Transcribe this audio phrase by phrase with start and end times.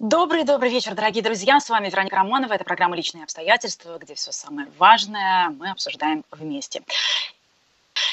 [0.00, 1.58] Добрый-добрый вечер, дорогие друзья.
[1.58, 2.52] С вами Вероника Романова.
[2.52, 6.82] Это программа «Личные обстоятельства», где все самое важное мы обсуждаем вместе.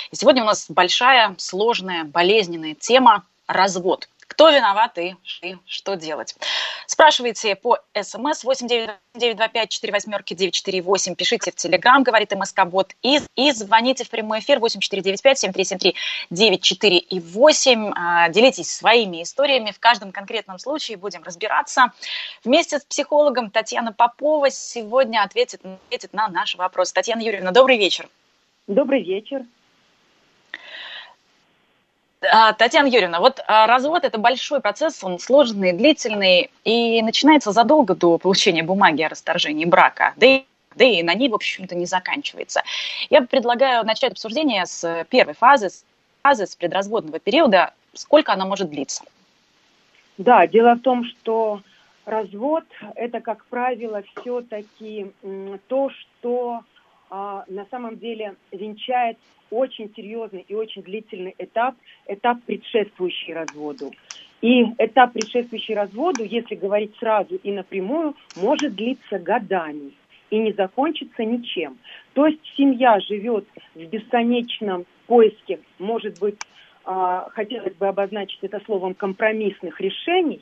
[0.09, 5.16] И сегодня у нас большая, сложная, болезненная тема– развод– кто виноват и,
[5.66, 6.35] что делать?
[6.88, 14.59] Спрашивайте по смс 8925-48-948, пишите в Телеграм, говорит МСК-бот, и, и звоните в прямой эфир
[14.59, 17.93] 8495-7373-94 и 8.
[17.95, 19.71] А, делитесь своими историями.
[19.71, 21.93] В каждом конкретном случае будем разбираться.
[22.43, 26.91] Вместе с психологом Татьяна Попова сегодня ответит, ответит на наш вопрос.
[26.91, 28.09] Татьяна Юрьевна, добрый вечер.
[28.67, 29.45] Добрый вечер.
[32.22, 37.96] А, Татьяна Юрьевна, вот а, развод– это большой процесс, он сложный, длительный, и начинается задолго
[37.96, 40.44] до получения бумаги о расторжении брака, да и,
[40.76, 42.63] да и на ней, в общем-то, не заканчивается.
[43.10, 45.85] Я предлагаю начать обсуждение с первой фазы, с
[46.26, 47.74] фазы с предразводного периода.
[47.94, 49.04] Сколько она может длиться?
[50.18, 51.62] Да, дело в том, что
[52.05, 52.63] развод–
[52.96, 55.12] это, как правило, все-таки
[55.68, 56.62] то, что
[57.09, 59.17] на самом деле венчает
[59.51, 61.75] очень серьезный и очень длительный этап,
[62.07, 63.91] этап предшествующий разводу.
[64.41, 69.91] И этап, предшествующий разводу, если говорить сразу и напрямую, может длиться годами
[70.29, 71.78] и не закончиться ничем.
[72.13, 76.38] То есть семья живет в бесконечном поиске, может быть,
[76.83, 80.41] а, хотелось бы обозначить это словом компромиссных решений,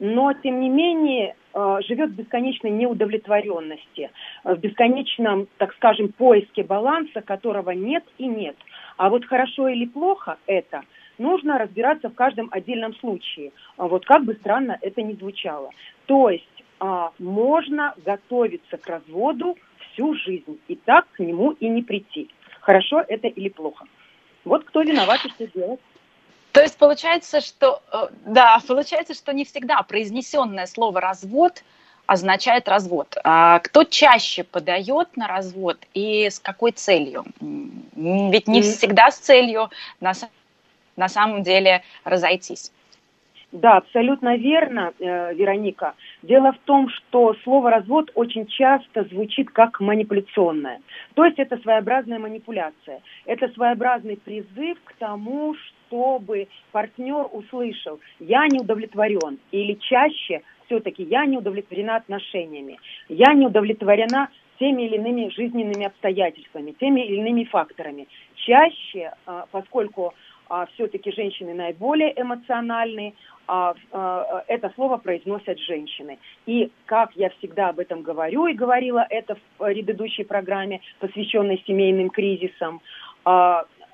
[0.00, 4.10] но тем не менее э, живет в бесконечной неудовлетворенности,
[4.42, 8.56] в бесконечном, так скажем, поиске баланса, которого нет и нет.
[8.96, 10.82] А вот хорошо или плохо это
[11.18, 13.52] нужно разбираться в каждом отдельном случае.
[13.76, 15.70] А вот как бы странно это ни звучало.
[16.06, 19.56] То есть а, можно готовиться к разводу
[19.92, 22.30] всю жизнь и так к нему и не прийти.
[22.60, 23.84] Хорошо это или плохо.
[24.44, 25.80] Вот кто виноват и что делать.
[26.52, 31.62] То есть получается, что э, да, получается, что не всегда произнесенное слово развод
[32.06, 33.16] означает развод.
[33.22, 37.24] А кто чаще подает на развод и с какой целью?
[37.40, 40.12] Ведь не всегда с целью на,
[40.96, 42.72] на самом деле разойтись.
[43.52, 45.94] Да, абсолютно верно, э, Вероника.
[46.22, 50.80] Дело в том, что слово развод очень часто звучит как манипуляционное.
[51.14, 53.00] То есть это своеобразная манипуляция.
[53.24, 55.56] Это своеобразный призыв к тому,
[55.90, 62.78] чтобы партнер услышал, я не удовлетворен, или чаще все-таки я не удовлетворена отношениями,
[63.08, 64.28] я не удовлетворена
[64.60, 68.06] теми или иными жизненными обстоятельствами, теми или иными факторами.
[68.36, 70.14] Чаще, а, поскольку
[70.48, 73.14] а, все-таки женщины наиболее эмоциональные,
[73.48, 76.18] а, а, это слово произносят женщины.
[76.46, 82.10] И как я всегда об этом говорю и говорила это в предыдущей программе, посвященной семейным
[82.10, 82.80] кризисам,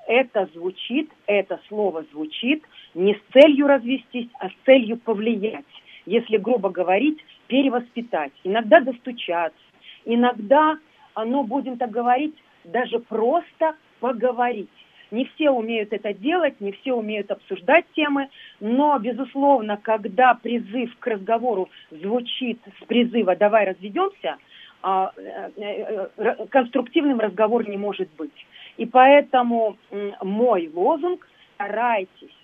[0.07, 2.63] это звучит, это слово звучит
[2.95, 5.65] не с целью развестись, а с целью повлиять.
[6.05, 9.59] Если грубо говорить, перевоспитать, иногда достучаться,
[10.05, 10.77] иногда,
[11.13, 14.69] оно, будем так говорить, даже просто поговорить.
[15.11, 18.29] Не все умеют это делать, не все умеют обсуждать темы,
[18.59, 24.37] но, безусловно, когда призыв к разговору звучит с призыва «давай разведемся»,
[24.81, 28.45] а, э, э, э, конструктивным разговор не может быть.
[28.77, 29.77] И поэтому
[30.21, 31.27] мой лозунг–
[31.57, 32.35] старайтесь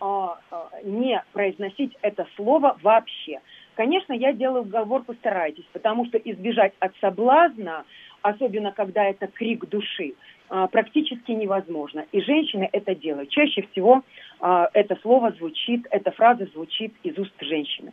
[0.00, 3.40] а, а, не произносить это слово вообще.
[3.76, 7.84] Конечно, я делаю оговорку «старайтесь», потому что избежать от соблазна,
[8.22, 10.14] особенно когда это крик души,
[10.48, 12.06] а, практически невозможно.
[12.12, 13.30] И женщины это делают.
[13.30, 14.02] Чаще всего
[14.38, 17.92] это слово звучит, эта фраза звучит из уст женщины.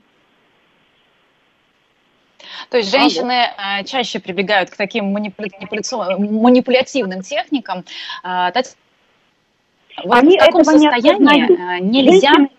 [2.73, 5.51] То есть женщины а, чаще прибегают к таким манипуля...
[6.17, 7.83] манипулятивным техникам.
[8.23, 8.51] А,
[10.03, 12.29] вот Они в таком состоянии не а, нельзя...
[12.29, 12.49] Женщины...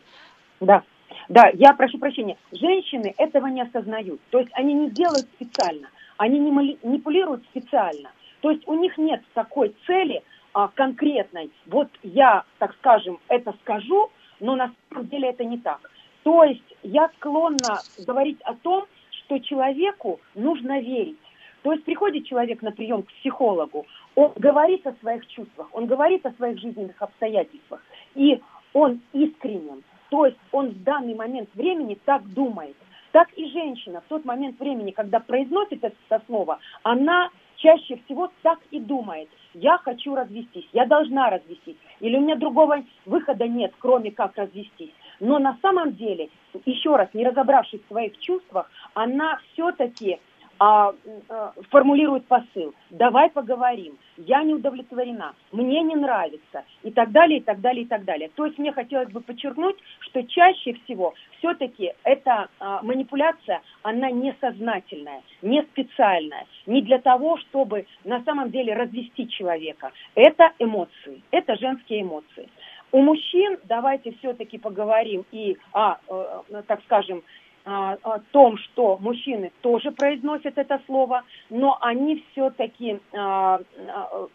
[0.61, 0.83] Да.
[1.29, 2.37] Да, я прошу прощения.
[2.53, 4.21] Женщины этого не осознают.
[4.31, 5.89] То есть они не делают специально.
[6.17, 8.13] Они не манипулируют специально.
[8.41, 10.23] То есть у них нет такой цели
[10.53, 11.51] а, конкретной.
[11.67, 15.91] Вот я, так скажем, это скажу, но на самом деле это не так.
[16.23, 18.87] То есть я склонна говорить о том,
[19.25, 21.19] что человеку нужно верить.
[21.63, 26.25] То есть приходит человек на прием к психологу, он говорит о своих чувствах, он говорит
[26.27, 27.83] о своих жизненных обстоятельствах,
[28.15, 28.41] и
[28.75, 29.83] он искренен.
[30.11, 32.77] То есть он в данный момент времени так думает.
[33.13, 38.59] Так и женщина в тот момент времени, когда произносит это слово, она чаще всего так
[38.71, 39.29] и думает.
[39.55, 44.93] Я хочу развестись, я должна развестись, или у меня другого выхода нет, кроме как развестись.
[45.21, 46.29] Но на самом деле,
[46.65, 50.19] еще раз, не разобравшись в своих чувствах, она все-таки
[50.59, 50.95] а,
[51.29, 52.75] а, формулирует посыл.
[52.91, 53.99] Давай поговорим.
[54.17, 55.35] Я не удовлетворена.
[55.51, 56.65] Мне не нравится.
[56.85, 58.31] И так далее, и так далее, и так далее.
[58.35, 65.23] То есть мне хотелось бы подчеркнуть, что чаще всего все-таки эта а, манипуляция, она несознательная,
[65.43, 66.47] не специальная.
[66.67, 69.91] Не для того, чтобы на самом деле развести человека.
[70.15, 71.23] Это эмоции.
[71.33, 72.49] Это женские эмоции.
[72.95, 77.25] У мужчин давайте все-таки поговорим и о, э, так скажем,
[77.65, 83.59] о том, что мужчины тоже произносят это слово, но они все-таки а,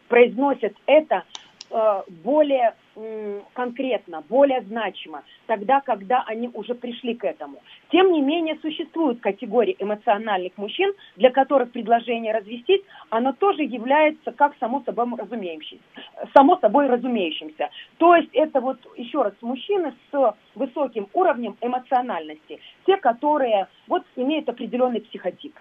[0.07, 1.23] произносят это
[2.23, 2.73] более
[3.53, 7.61] конкретно, более значимо, тогда, когда они уже пришли к этому.
[7.91, 14.55] Тем не менее, существуют категории эмоциональных мужчин, для которых предложение развестись, оно тоже является как
[14.59, 15.83] само собой разумеющимся.
[16.33, 17.69] Само собой разумеющимся.
[17.97, 24.49] То есть это вот, еще раз, мужчины с высоким уровнем эмоциональности, те, которые вот имеют
[24.49, 25.55] определенный психотип.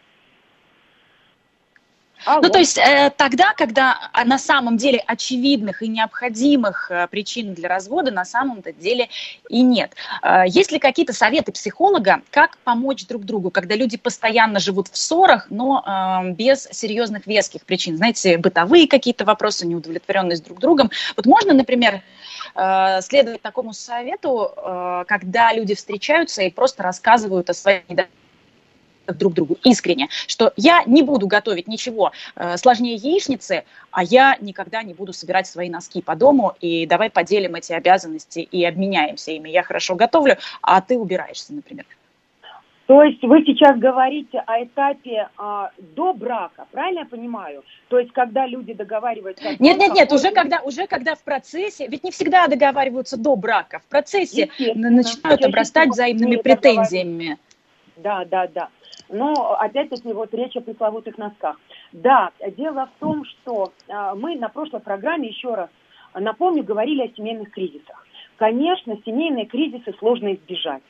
[2.28, 2.42] Алло.
[2.42, 7.54] Ну, то есть э, тогда, когда а, на самом деле очевидных и необходимых э, причин
[7.54, 9.08] для развода на самом-то деле
[9.48, 9.94] и нет.
[10.22, 14.98] Э, есть ли какие-то советы психолога, как помочь друг другу, когда люди постоянно живут в
[14.98, 17.96] ссорах, но э, без серьезных веских причин?
[17.96, 20.90] Знаете, бытовые какие-то вопросы, неудовлетворенность друг другом.
[21.16, 22.02] Вот можно, например,
[22.54, 28.18] э, следовать такому совету, э, когда люди встречаются и просто рассказывают о своих недостатках
[29.14, 34.82] друг другу искренне, что я не буду готовить ничего э, сложнее яичницы, а я никогда
[34.82, 39.48] не буду собирать свои носки по дому, и давай поделим эти обязанности и обменяемся ими.
[39.48, 41.86] Я хорошо готовлю, а ты убираешься, например.
[42.88, 47.62] То есть вы сейчас говорите о этапе а, до брака, правильно я понимаю?
[47.88, 49.44] То есть когда люди договариваются...
[49.58, 53.80] Нет, нет, нет, уже когда, уже когда в процессе, ведь не всегда договариваются до брака,
[53.80, 57.36] в процессе начинают обрастать взаимными претензиями.
[57.98, 58.68] Да, да, да.
[59.08, 61.58] Но опять-таки вот речь о пресловутых носках.
[61.92, 65.70] Да, дело в том, что э, мы на прошлой программе, еще раз
[66.14, 68.06] напомню, говорили о семейных кризисах.
[68.36, 70.82] Конечно, семейные кризисы сложно избежать.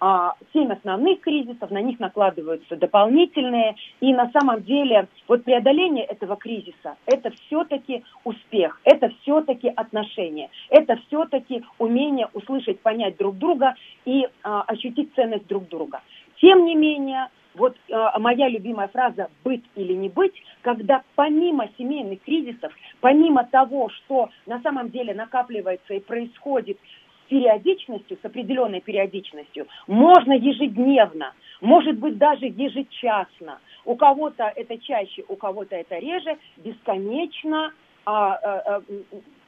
[0.00, 3.76] А, семь основных кризисов, на них накладываются дополнительные.
[4.00, 10.96] И на самом деле вот преодоление этого кризиса– это все-таки успех, это все-таки отношения, это
[11.06, 13.74] все-таки умение услышать, понять друг друга
[14.04, 16.02] и а, ощутить ценность друг друга.
[16.40, 22.22] Тем не менее, вот э, моя любимая фраза «быть или не быть», когда помимо семейных
[22.22, 29.66] кризисов, помимо того, что на самом деле накапливается и происходит с периодичностью, с определенной периодичностью,
[29.86, 37.72] можно ежедневно, может быть даже ежечасно, у кого-то это чаще, у кого-то это реже, бесконечно
[38.04, 38.82] а, а,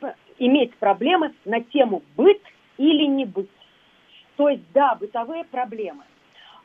[0.02, 2.42] а, иметь проблемы на тему «быть
[2.78, 3.50] или не быть».
[4.36, 6.04] То есть, да, бытовые проблемы–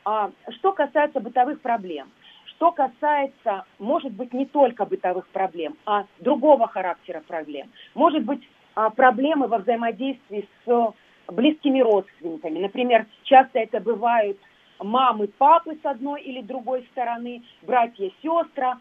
[0.04, 2.10] что касается бытовых проблем,
[2.46, 8.42] что касается, может быть, не только бытовых проблем, а другого характера проблем, может быть,
[8.76, 10.94] а, проблемы во взаимодействии с
[11.28, 12.60] близкими родственниками.
[12.60, 14.38] Например, часто это бывают
[14.84, 18.80] мамы, папы с одной или другой стороны, братья, сестра,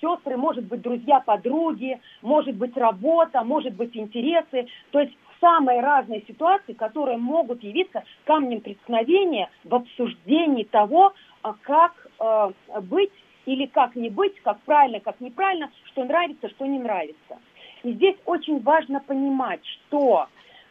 [0.00, 4.66] сестры, может быть, друзья, подруги, может быть, работа, может быть, интересы.
[4.90, 11.92] То есть самые разные ситуации, которые могут явиться камнем преткновения в обсуждении того, а как
[12.18, 13.12] э, быть
[13.44, 17.38] или как не быть, как правильно, как неправильно, что нравится, что не нравится.
[17.82, 20.28] И здесь очень важно понимать, что,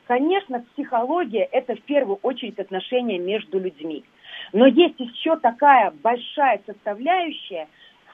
[0.07, 4.03] конечно, психология– это в первую очередь отношения между людьми.
[4.53, 7.67] Но есть еще такая большая составляющая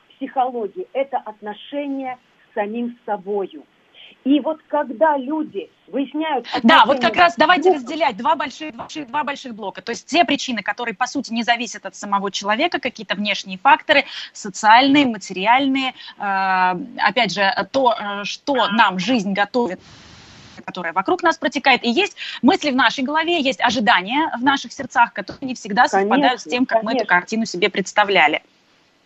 [0.10, 2.18] в психологии– это отношения
[2.52, 3.64] с самим собою–
[4.26, 6.46] и вот когда люди выясняют...
[6.64, 9.82] Да, вот как раз давайте разделять два больших, два, больших, два больших блока.
[9.82, 14.06] То есть те причины, которые, по сути, не зависят от самого человека, какие-то внешние факторы,
[14.34, 15.94] социальные, материальные.
[16.18, 19.80] Э, опять же, то, э, что нам жизнь готовит
[20.66, 25.14] которая вокруг нас протекает, и есть мысли в нашей голове, есть ожидания в наших сердцах,
[25.14, 26.92] которые не всегда совпадают конечно, с тем, как конечно.
[26.92, 28.44] мы эту картину себе представляли.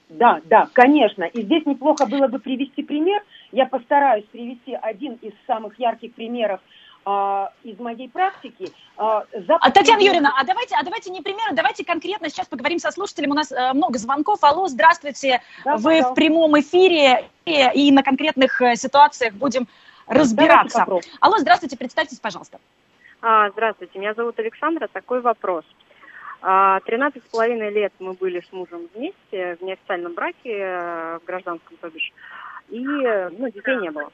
[0.10, 1.24] Да, да, конечно.
[1.24, 3.22] И здесь неплохо было бы привести пример.
[3.54, 6.60] Я постараюсь привести один из самых ярких примеров
[7.06, 8.72] а, из моей практики.
[8.98, 12.90] А, а, Татьяна Юрьевна, а давайте, а давайте не примеры, давайте конкретно сейчас поговорим со
[12.90, 13.30] слушателем.
[13.30, 14.40] У нас а, много звонков.
[14.42, 15.40] Алло, здравствуйте.
[15.64, 16.12] Да, Вы пожалуйста.
[16.12, 19.68] в прямом эфире и, и на конкретных э, ситуациях будем
[20.08, 20.88] разбираться.
[21.20, 22.58] Алло, здравствуйте, представьтесь, пожалуйста.
[23.22, 24.88] А, здравствуйте, меня зовут Александра.
[24.92, 25.64] Такой вопрос.
[26.42, 31.78] Тринадцать с половиной лет мы были с мужем вместе в неофициальном браке, э, в гражданском,
[31.80, 32.12] то бишь.
[32.70, 34.12] И ну, детей не было.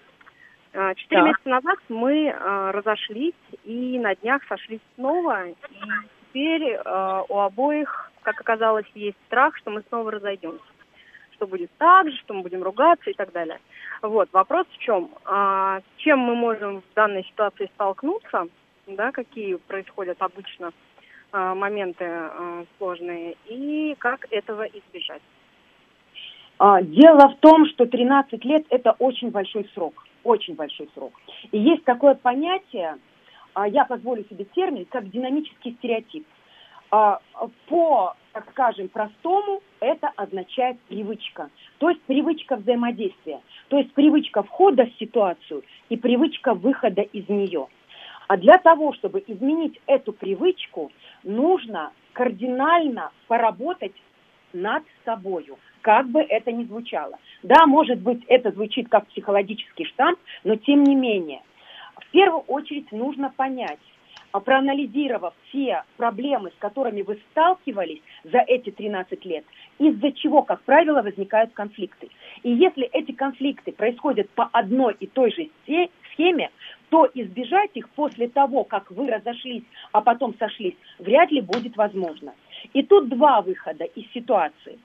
[0.73, 5.47] А, четыре месяца назад мы а, разошлись и на днях сошлись снова.
[5.47, 5.55] И
[6.21, 10.63] теперь а, у обоих, как оказалось, есть страх, что мы снова разойдемся.
[11.31, 13.59] Что будет так же, что мы будем ругаться и так далее.
[14.01, 15.09] Вот, вопрос в чем?
[15.25, 18.47] А, с чем мы можем в данной ситуации столкнуться,
[18.87, 20.71] да, какие происходят обычно
[21.31, 25.21] а, моменты а, сложные, и как этого избежать?
[26.59, 31.13] А, дело в том, что 13 лет– это очень большой срок, очень большой срок.
[31.51, 32.97] И есть такое понятие,
[33.53, 36.27] а, я позволю себе термин, как динамический стереотип.
[36.91, 37.21] А,
[37.67, 41.49] по, так скажем, простому это означает привычка.
[41.77, 43.39] То есть привычка взаимодействия.
[43.69, 47.67] То есть привычка входа в ситуацию и привычка выхода из нее.
[48.27, 50.91] А для того, чтобы изменить эту привычку,
[51.23, 53.93] нужно кардинально поработать
[54.53, 57.17] над собою– как бы это ни звучало.
[57.43, 61.41] Да, может быть, это звучит как психологический штамп, но тем не менее.
[61.95, 63.79] В первую очередь нужно понять,
[64.31, 69.45] а проанализировав все проблемы, с которыми вы сталкивались за эти 13 лет,
[69.79, 72.09] из-за чего, как правило, возникают конфликты.
[72.43, 75.49] И если эти конфликты происходят по одной и той же
[76.13, 76.51] схеме,
[76.89, 82.33] то избежать их после того, как вы разошлись, а потом сошлись, вряд ли будет возможно.
[82.73, 84.79] И тут два выхода из ситуации.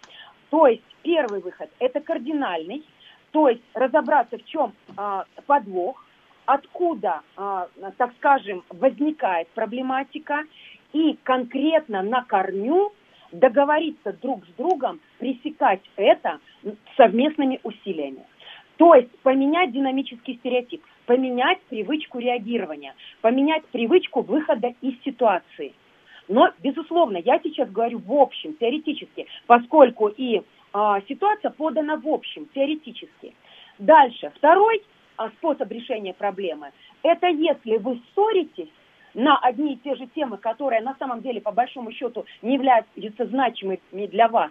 [0.50, 2.84] То есть первый выход– это кардинальный,
[3.32, 6.04] то есть разобраться, в чем а, подвох,
[6.46, 10.44] откуда, а, так скажем, возникает проблематика,
[10.92, 12.92] и конкретно на корню
[13.32, 16.38] договориться друг с другом, пресекать это
[16.96, 18.24] совместными усилиями.
[18.76, 25.74] То есть поменять динамический стереотип, поменять привычку реагирования, поменять привычку выхода из ситуации–
[26.28, 32.48] но, безусловно, я сейчас говорю в общем, теоретически, поскольку и а, ситуация подана в общем,
[32.54, 33.34] теоретически.
[33.78, 34.82] Дальше, второй
[35.16, 38.70] а, способ решения проблемы, это если вы ссоритесь
[39.12, 43.26] на одни и те же темы, которые на самом деле, по большому счету, не являются
[43.26, 44.50] значимыми для вас,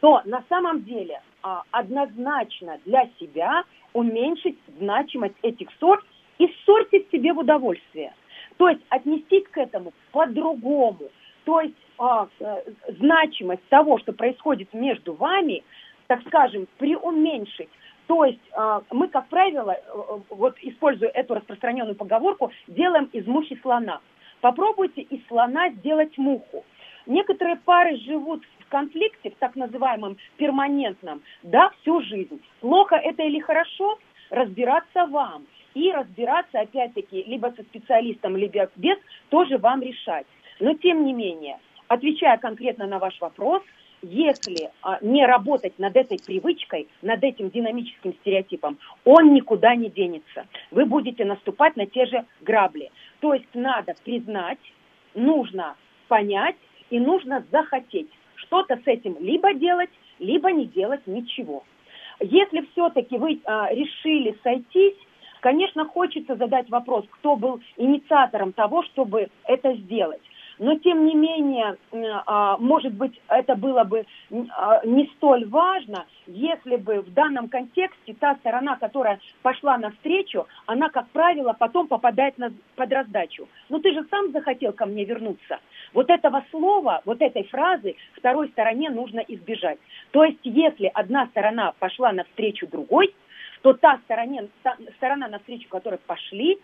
[0.00, 6.04] то на самом деле а, однозначно для себя уменьшить значимость этих ссор
[6.38, 8.12] и ссорьтесь себе в удовольствие–
[8.56, 11.10] то есть отнестись к этому по-другому.
[11.44, 12.62] То есть а, э,
[12.98, 15.62] значимость того, что происходит между вами,
[16.06, 17.68] так скажем, преуменьшить.
[18.06, 23.58] То есть э, мы, как правило, э, вот используя эту распространенную поговорку, делаем из мухи
[23.62, 24.00] слона.
[24.40, 26.64] Попробуйте из слона сделать муху.
[27.06, 32.42] Некоторые пары живут в конфликте, в так называемом перманентном, да, всю жизнь.
[32.60, 33.98] Плохо это или хорошо,
[34.30, 35.44] разбираться вам
[35.74, 38.96] и разбираться, опять-таки, либо со специалистом, либо без,
[39.28, 40.26] тоже вам решать.
[40.60, 43.62] Но, тем не менее, отвечая конкретно на ваш вопрос,
[44.02, 50.46] если а, не работать над этой привычкой, над этим динамическим стереотипом, он никуда не денется.
[50.70, 52.90] Вы будете наступать на те же грабли.
[53.20, 54.58] То есть надо признать,
[55.14, 55.76] нужно
[56.08, 56.56] понять
[56.90, 61.64] и нужно захотеть что-то с этим либо делать, либо не делать ничего.
[62.20, 64.96] Если все-таки вы а, решили сойтись,
[65.44, 70.22] Конечно, хочется задать вопрос, кто был инициатором того, чтобы это сделать.
[70.58, 71.76] Но, тем не менее,
[72.24, 78.14] а, может быть, это было бы а, не столь важно, если бы в данном контексте
[78.18, 83.46] та сторона, которая пошла навстречу, она, как правило, потом попадает на, под раздачу.
[83.68, 85.58] Ну, ты же сам захотел ко мне вернуться.
[85.92, 89.78] Вот этого слова, вот этой фразы второй стороне нужно избежать.
[90.12, 93.12] То есть, если одна сторона пошла навстречу другой,
[93.64, 96.58] то та, стороне, та сторона, навстречу которой пошли,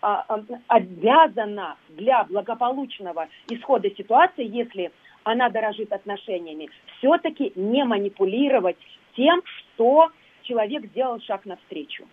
[0.00, 4.92] а, а, обязана для благополучного исхода ситуации, если
[5.24, 8.76] она дорожит отношениями, все-таки не манипулировать
[9.16, 10.10] тем, что
[10.42, 12.04] человек сделал шаг навстречу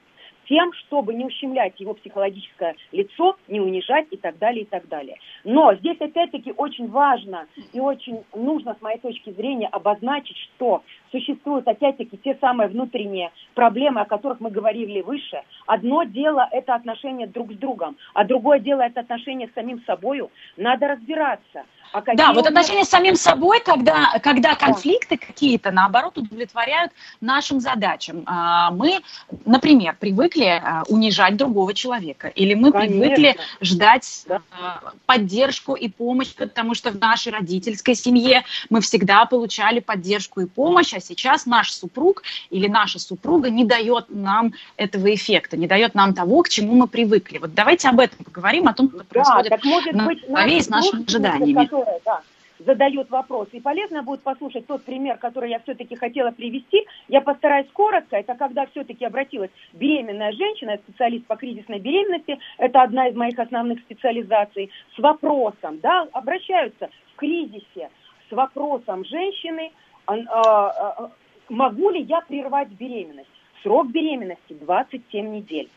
[0.52, 5.16] тем, чтобы не ущемлять его психологическое лицо, не унижать и так далее, и так далее.
[5.46, 11.70] Но здесь опять-таки очень важно и очень нужно, с моей точки зрения, обозначить, что существуют
[11.70, 15.42] опять-таки те самые внутренние проблемы, о которых мы говорили выше.
[15.68, 20.22] Одно дело– это отношения друг с другом, а другое дело– это отношения с самим собой.
[20.58, 26.92] Надо разбираться– а да, вот отношения с самим собой, когда, когда конфликты какие-то, наоборот, удовлетворяют
[27.20, 28.24] нашим задачам.
[28.26, 29.00] А, мы,
[29.46, 33.00] например, привыкли а, унижать другого человека, или мы Конечно.
[33.00, 34.42] привыкли ждать да.
[34.52, 40.46] А, поддержку и помощь, потому что в нашей родительской семье мы всегда получали поддержку и
[40.46, 45.96] помощь, а сейчас наш супруг или наша супруга не дает нам этого эффекта, не дает
[45.96, 47.38] нам того, к чему мы привыкли.
[47.38, 50.70] Вот давайте об этом поговорим, о том, что да, происходит так, может на быть, с
[50.70, 52.22] нашими ожиданиями которая, да,
[52.60, 53.48] задает вопрос.
[53.52, 56.86] И полезно будет послушать тот пример, который я все-таки хотела привести.
[57.08, 58.18] Я постараюсь коротко.
[58.18, 62.38] Это когда все-таки обратилась беременная женщина, специалист по кризисной беременности.
[62.58, 64.70] Это одна из моих основных специализаций.
[64.96, 67.90] С вопросом, да, обращаются в кризисе
[68.30, 69.72] с вопросом женщины,
[70.06, 71.12] а, а,
[71.50, 73.30] могу ли я прервать беременность.
[73.64, 75.70] Срок беременности 27 недель.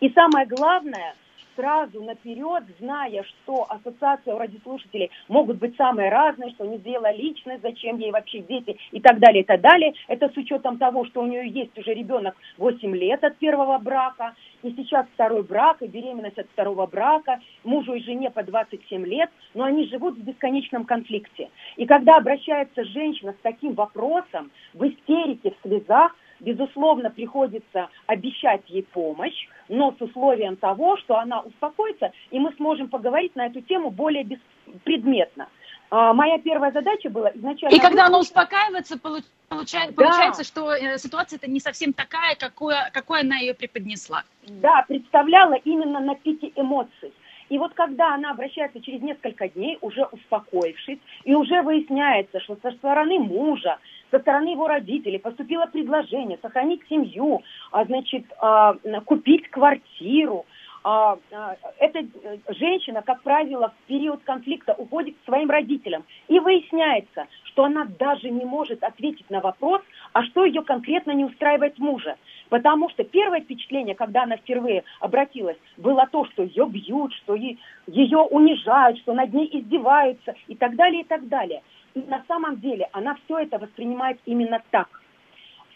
[0.00, 1.14] И самое главное–
[1.56, 7.62] сразу наперед, зная, что ассоциация у радиослушателей могут быть самые разные, что не дело личность,
[7.62, 9.94] зачем ей вообще дети и так далее, и так далее.
[10.08, 14.34] Это с учетом того, что у нее есть уже ребенок 8 лет от первого брака,
[14.62, 19.30] и сейчас второй брак, и беременность от второго брака, мужу и жене по 27 лет,
[19.52, 21.50] но они живут в бесконечном конфликте.
[21.76, 28.82] И когда обращается женщина с таким вопросом, в истерике, в слезах, безусловно, приходится обещать ей
[28.82, 33.90] помощь, но с условием того, что она успокоится, и мы сможем поговорить на эту тему
[33.90, 35.48] более беспредметно.
[35.90, 37.76] А, моя первая задача была изначально...
[37.76, 39.94] И когда она успокаивается, получ, получай, да.
[39.94, 44.24] получается, что э, ситуация это не совсем такая, какой, какой она ее преподнесла.
[44.42, 47.12] Да, представляла именно на пике эмоций.
[47.48, 52.72] И вот когда она обращается через несколько дней, уже успокоившись, и уже выясняется, что со
[52.72, 53.78] стороны мужа
[54.10, 57.42] со стороны его родителей поступило предложение сохранить семью,
[57.72, 60.46] а, значит, а, купить квартиру.
[60.86, 66.04] А, а, эта э, женщина, как правило, в период конфликта уходит к своим родителям.
[66.28, 69.80] И выясняется, что она даже не может ответить на вопрос,
[70.12, 72.16] а что ее конкретно не устраивает мужа.
[72.50, 78.18] Потому что первое впечатление, когда она впервые обратилась, было то, что ее бьют, что ее
[78.18, 81.62] унижают, что над ней издеваются и так далее, и так далее.
[81.94, 84.88] На самом деле она все это воспринимает именно так.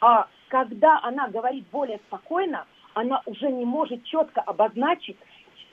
[0.01, 5.17] А когда она говорит более спокойно, она уже не может четко обозначить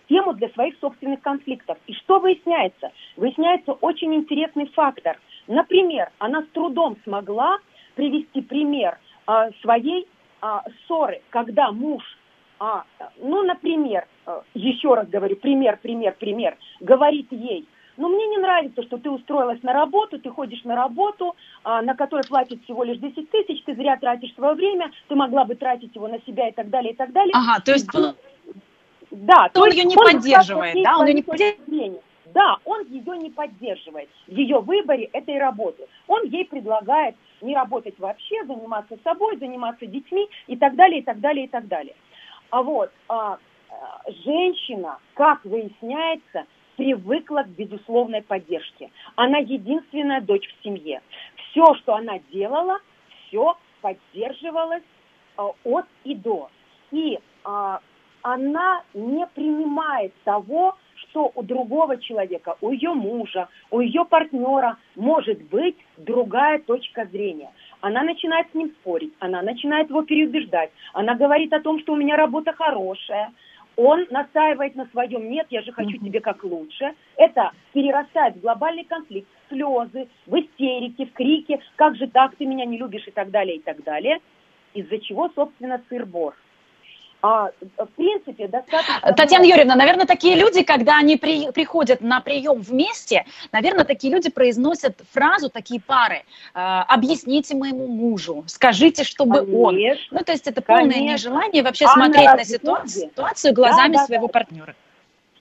[0.07, 1.77] тему для своих собственных конфликтов.
[1.87, 2.91] И что выясняется?
[3.17, 5.19] Выясняется очень интересный фактор.
[5.47, 7.57] Например, она с трудом смогла
[7.95, 10.07] привести пример а, своей
[10.41, 12.03] а, ссоры, когда муж,
[12.59, 12.83] а,
[13.17, 17.65] ну, например, а, еще раз говорю, пример, пример, пример, говорит ей,
[17.97, 21.96] но мне не нравится, что ты устроилась на работу, ты ходишь на работу, а, на
[21.96, 25.96] которой платят всего лишь 10 тысяч, ты зря тратишь свое время, ты могла бы тратить
[25.96, 27.33] его на себя и так далее, и так далее.
[27.33, 27.89] Ага, то есть...
[29.11, 30.98] Да, то, то он ее не поддерживает, да?
[30.98, 32.01] Он ее не поддерживает.
[32.33, 35.87] Да, он ее не поддерживает в ее выборе этой работы.
[36.07, 41.22] Он ей предлагает не работать вообще, заниматься собой, заниматься детьми и так далее, и так
[41.22, 41.96] далее, и так далее.
[42.50, 43.37] А вот а,
[43.70, 48.90] а женщина, как выясняется, привыкла к безусловной поддержке.
[49.16, 51.01] Она единственная дочь в семье.
[51.35, 52.79] Все, что она делала,
[53.27, 54.83] все поддерживалось
[55.38, 56.50] э, от и до.
[56.92, 57.77] И э,
[58.22, 65.42] она не принимает того, что у другого человека, у ее мужа, у ее партнера может
[65.44, 67.51] быть другая точка зрения.
[67.81, 71.96] Она начинает с ним спорить, она начинает его переубеждать, она говорит о том, что у
[71.96, 73.31] меня работа хорошая,
[73.75, 76.94] он настаивает на своем «нет, я же хочу тебе как лучше».
[77.18, 82.66] Это перерастает в глобальный конфликт, слезы, в истерике, в крике «как же так, ты меня
[82.66, 84.20] не любишь» и так далее, и так далее.
[84.74, 86.35] Из-за чего, собственно, сыр-бор.
[87.25, 89.14] А, в принципе, достаточно...
[89.14, 94.29] Татьяна Юрьевна, наверное, такие люди, когда они при, приходят на прием вместе, наверное, такие люди
[94.29, 99.75] произносят фразу, такие пары, э, объясните моему мужу, скажите, чтобы конечно, он...
[100.11, 101.14] Ну, то есть это полное конечно.
[101.14, 104.33] нежелание вообще а смотреть на, на ситуацию, ситуацию глазами да, да, своего да.
[104.33, 104.75] партнера.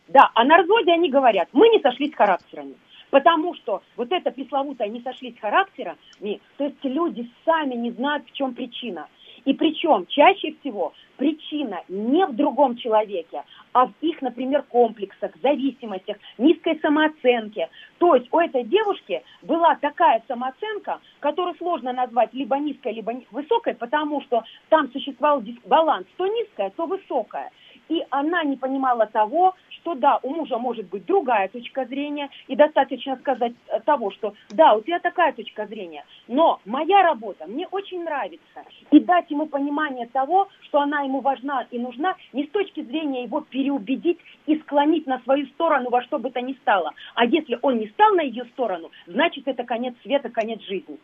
[0.09, 2.77] Да, а на разводе они говорят, мы не сошлись характерами.
[3.11, 8.33] Потому что вот это пресловутое не сошлись характерами, то есть люди сами не знают, в
[8.33, 9.07] чем причина.
[9.45, 16.17] И причем чаще всего причина не в другом человеке, а в их, например, комплексах, зависимостях,
[16.39, 17.69] низкой самооценке.
[17.99, 23.75] То есть у этой девушки была такая самооценка, которую сложно назвать либо низкой, либо высокой,
[23.75, 27.51] потому что там существовал дисбаланс, то низкая, то высокая.
[27.89, 32.57] И она не понимала того, что да, у мужа может быть другая точка зрения, и
[32.57, 37.67] достаточно сказать э, того, что да, у тебя такая точка зрения, но моя работа мне
[37.71, 42.51] очень нравится, и дать ему понимание того, что она ему важна и нужна, не с
[42.51, 46.93] точки зрения его переубедить и склонить на свою сторону во что бы то ни стало,
[47.15, 50.99] а если он не стал на ее сторону, значит это конец света, конец жизни.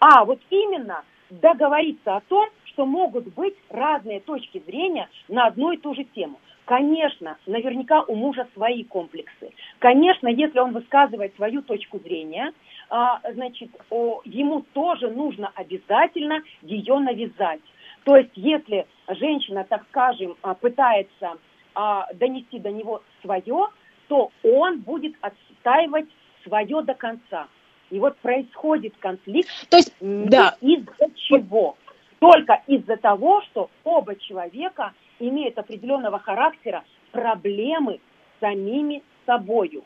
[0.00, 5.76] А вот именно договориться о том, что могут быть разные точки зрения на одну и
[5.76, 6.38] ту же тему.
[6.64, 9.52] Конечно, наверняка у мужа свои комплексы.
[9.78, 12.52] Конечно, если он высказывает свою точку зрения,
[12.90, 17.62] а, значит, ему тоже нужно обязательно ее навязать.
[18.04, 21.38] То есть, если женщина, так скажем, а, пытается
[21.74, 23.68] а, донести до него свое,
[24.08, 26.08] то он будет отстаивать
[26.44, 27.48] свое до конца.
[27.90, 29.48] И вот происходит конфликт.
[29.70, 30.56] То есть, да.
[30.60, 31.76] Из-за чего?
[32.18, 38.00] Только из-за того, что оба человека имеют определенного характера проблемы
[38.36, 39.84] с самими собою.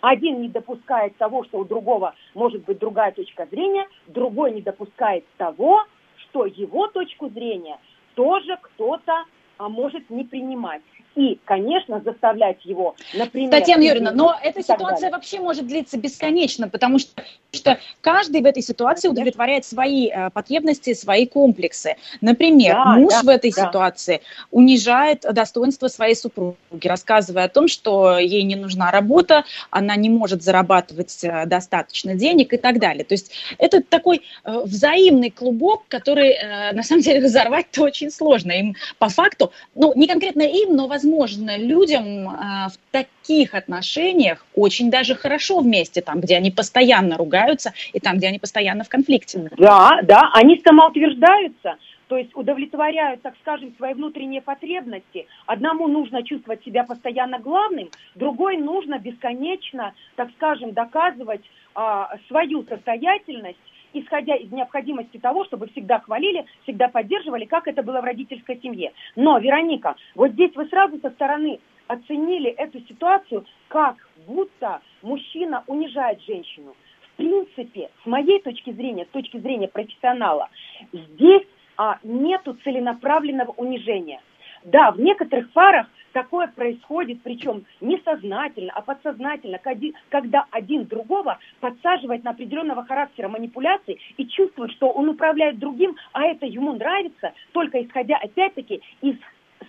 [0.00, 5.24] Один не допускает того, что у другого может быть другая точка зрения, другой не допускает
[5.36, 5.84] того,
[6.16, 7.78] что его точку зрения
[8.14, 9.24] тоже кто-то
[9.58, 10.82] может не принимать
[11.16, 13.50] и, конечно, заставлять его, например...
[13.50, 15.10] Татьяна Юрьевна, но эта ситуация далее.
[15.12, 20.92] вообще может длиться бесконечно, потому что, что каждый в этой ситуации удовлетворяет свои э, потребности,
[20.92, 21.96] свои комплексы.
[22.20, 23.66] Например, да, муж да, в этой да.
[23.66, 30.10] ситуации унижает достоинство своей супруги, рассказывая о том, что ей не нужна работа, она не
[30.10, 33.04] может зарабатывать э, достаточно денег и так далее.
[33.04, 38.52] То есть это такой э, взаимный клубок, который, э, на самом деле, разорвать-то очень сложно.
[38.52, 44.90] Им по факту, ну, не конкретно им, но, возможно, людям а, в таких отношениях очень
[44.90, 49.50] даже хорошо вместе, там, где они постоянно ругаются и там, где они постоянно в конфликте.
[49.56, 51.76] Да, да, они самоутверждаются,
[52.08, 55.26] то есть удовлетворяют, так скажем, свои внутренние потребности.
[55.46, 61.42] Одному нужно чувствовать себя постоянно главным, другой нужно бесконечно, так скажем, доказывать
[61.74, 63.58] а, свою состоятельность
[64.00, 68.92] исходя из необходимости того, чтобы всегда хвалили, всегда поддерживали, как это было в родительской семье.
[69.14, 76.20] Но, Вероника, вот здесь вы сразу со стороны оценили эту ситуацию, как будто мужчина унижает
[76.22, 76.74] женщину.
[77.00, 80.50] В принципе, с моей точки зрения, с точки зрения профессионала,
[80.92, 84.20] здесь а, нету целенаправленного унижения.
[84.64, 89.60] Да, в некоторых парах такое происходит, причем не сознательно, а подсознательно,
[90.08, 96.24] когда один другого подсаживает на определенного характера манипуляции и чувствует, что он управляет другим, а
[96.24, 99.16] это ему нравится, только исходя опять-таки из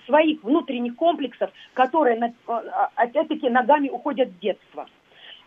[0.06, 4.88] своих внутренних комплексов, которые а, опять-таки ногами уходят в детство.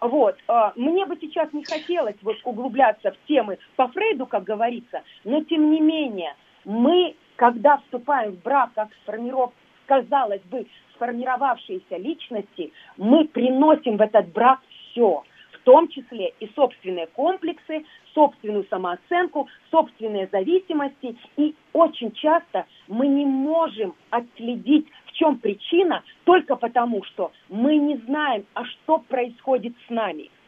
[0.02, 0.36] Вот.
[0.48, 5.42] А, мне бы сейчас не хотелось вот углубляться в темы по Фрейду, как говорится, но
[5.44, 6.34] тем не менее
[6.66, 9.54] мы, когда вступаем в брак, как сформировка,
[9.90, 10.66] казалось бы,
[11.00, 14.60] сформировавшиеся личности, мы приносим в этот брак
[14.90, 17.84] все, в том числе и собственные комплексы,
[18.14, 21.16] собственную самооценку, собственные зависимости.
[21.36, 27.96] И очень часто мы не можем отследить, в чем причина, только потому, что мы не
[27.98, 30.30] знаем, а что происходит с нами–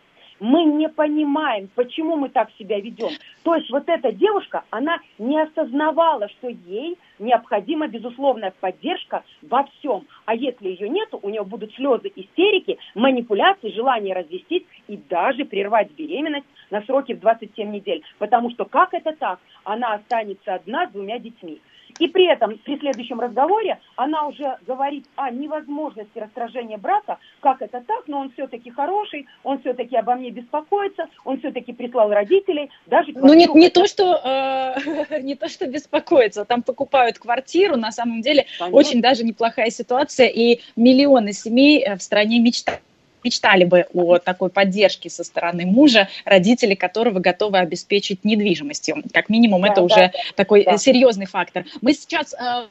[0.43, 3.11] мы не понимаем, почему мы так себя ведем.
[3.45, 10.05] То есть вот эта девушка, она не осознавала, что ей необходима безусловная поддержка во всем.
[10.25, 15.93] А если ее нету, у нее будут слезы, истерики, манипуляции, желание развестись и даже прервать
[15.93, 18.03] беременность на сроки в 27 недель.
[18.19, 19.39] Потому что как это так?
[19.63, 21.61] Она останется одна с двумя детьми.
[21.99, 27.83] И при этом при следующем разговоре она уже говорит о невозможности расторжения брака, как это
[27.87, 33.13] так, но он все-таки хороший, он все-таки обо мне беспокоится, он все-таки прислал родителей, даже
[33.15, 38.23] Ну не, не то, что э, не то, что беспокоится, там покупают квартиру, на самом
[38.23, 38.77] деле Конечно.
[38.77, 42.83] очень даже неплохая ситуация, и миллионы семей э, в стране мечтают
[43.25, 49.03] мечтали бы о такой поддержке со стороны мужа, родители которого готовы обеспечить недвижимостью.
[49.13, 50.79] Как минимум, да, это да, уже да, такой да.
[50.79, 51.65] серьезный фактор.
[51.81, 52.67] Мы сейчас э, Э,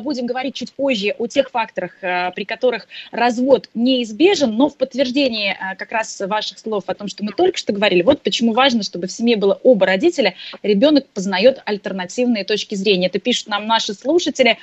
[0.00, 5.52] будем говорить чуть позже о тех факторах, э, при которых развод неизбежен, но в подтверждении
[5.52, 8.82] э, как раз ваших слов о том, что мы только что говорили, вот почему важно,
[8.82, 13.06] чтобы в семье было оба родителя, ребенок познает альтернативные точки зрения.
[13.06, 14.58] Это пишут нам наши слушатели.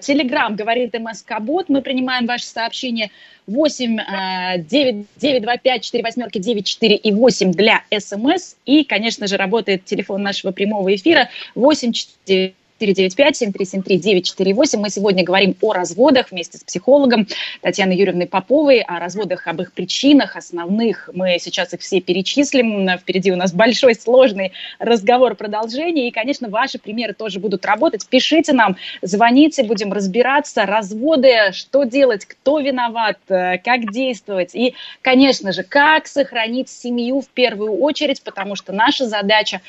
[0.00, 3.10] Телеграм говорит МСК-бот, мы принимаем ваши сообщения
[3.46, 8.56] 8 9 925 4 восьмерки 9 4 и 8 для СМС.
[8.64, 14.78] И, конечно же, работает телефон нашего прямого эфира 8 4 495-7373-948.
[14.78, 17.26] Мы сегодня говорим о разводах вместе с психологом
[17.62, 21.08] Татьяной Юрьевной Поповой, о разводах, об их причинах основных.
[21.14, 22.88] Мы сейчас их все перечислим.
[22.98, 26.08] Впереди у нас большой, сложный разговор, продолжение.
[26.08, 28.06] И, конечно, ваши примеры тоже будут работать.
[28.08, 30.66] Пишите нам, звоните, будем разбираться.
[30.66, 34.54] Разводы, что делать, кто виноват, э, как действовать.
[34.54, 39.60] И, конечно же, как сохранить семью в первую очередь, потому что наша задача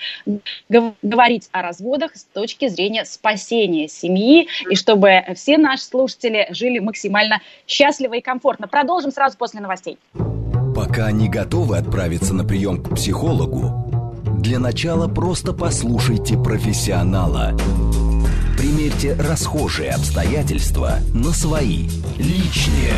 [1.01, 6.79] говорить о разводах с точки зрения плане спасения семьи, и чтобы все наши слушатели жили
[6.79, 8.67] максимально счастливо и комфортно.
[8.67, 9.97] Продолжим сразу после новостей.
[10.75, 13.91] Пока не готовы отправиться на прием к психологу,
[14.39, 17.57] для начала просто послушайте профессионала.
[18.57, 22.93] Примерьте расхожие обстоятельства на свои, личные.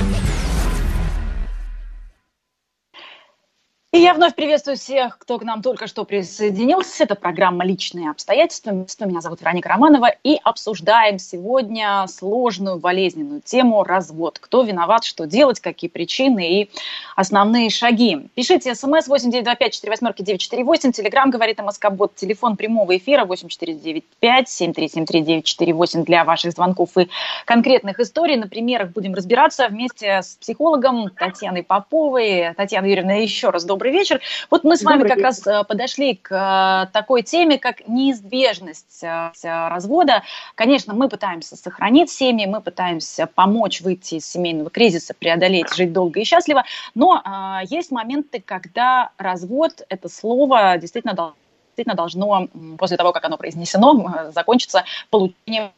[3.99, 7.03] И я вновь приветствую всех, кто к нам только что присоединился.
[7.03, 8.71] Это программа «Личные обстоятельства».
[8.71, 10.15] Меня зовут Вероника Романова.
[10.23, 14.39] И обсуждаем сегодня сложную, болезненную тему «Развод».
[14.39, 16.69] Кто виноват, что делать, какие причины и
[17.17, 18.29] основные шаги.
[18.35, 20.93] Пишите смс 8925-48-948.
[20.93, 22.15] Телеграмм говорит МСК-бот.
[22.15, 27.09] Телефон прямого эфира 8495-7373-948 для ваших звонков и
[27.43, 28.37] конкретных историй.
[28.37, 32.53] На примерах будем разбираться вместе с психологом Татьяной Поповой.
[32.55, 34.21] Татьяна Юрьевна, еще раз добрый добрый вечер.
[34.49, 35.25] Вот мы с вами добрый как вечер.
[35.25, 40.23] раз э, подошли к э, такой теме, как неизбежность э, развода.
[40.55, 46.19] Конечно, мы пытаемся сохранить семьи, мы пытаемся помочь выйти из семейного кризиса, преодолеть, жить долго
[46.19, 46.63] и счастливо,
[46.95, 47.23] но
[47.67, 51.35] есть моменты, когда развод, это слово действительно должно
[51.75, 52.47] действительно должно,
[52.77, 55.71] после того, как оно произнесено, закончиться получением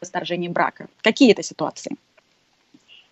[0.00, 0.86] расторжения брака.
[1.02, 1.96] Какие это ситуации?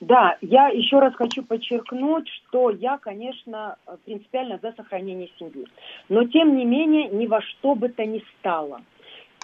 [0.02, 5.64] Да, я еще раз хочу подчеркнуть, что я, конечно, принципиально за сохранение семьи.
[6.08, 8.80] Но, тем не менее, ни во что бы то ни стало.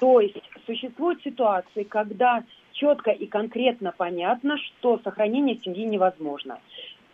[0.01, 0.35] То есть
[0.66, 2.42] существуют ситуации, когда
[2.73, 6.59] четко и конкретно понятно, что сохранение семьи невозможно.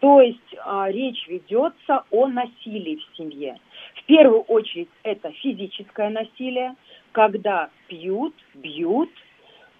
[0.00, 3.58] То есть а, речь ведется о насилии в семье.
[3.96, 6.76] В первую очередь это физическое насилие,
[7.12, 9.10] когда пьют, бьют,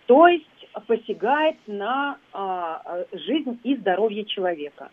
[0.06, 0.44] то есть
[0.80, 4.90] посягает на а, жизнь и здоровье человека.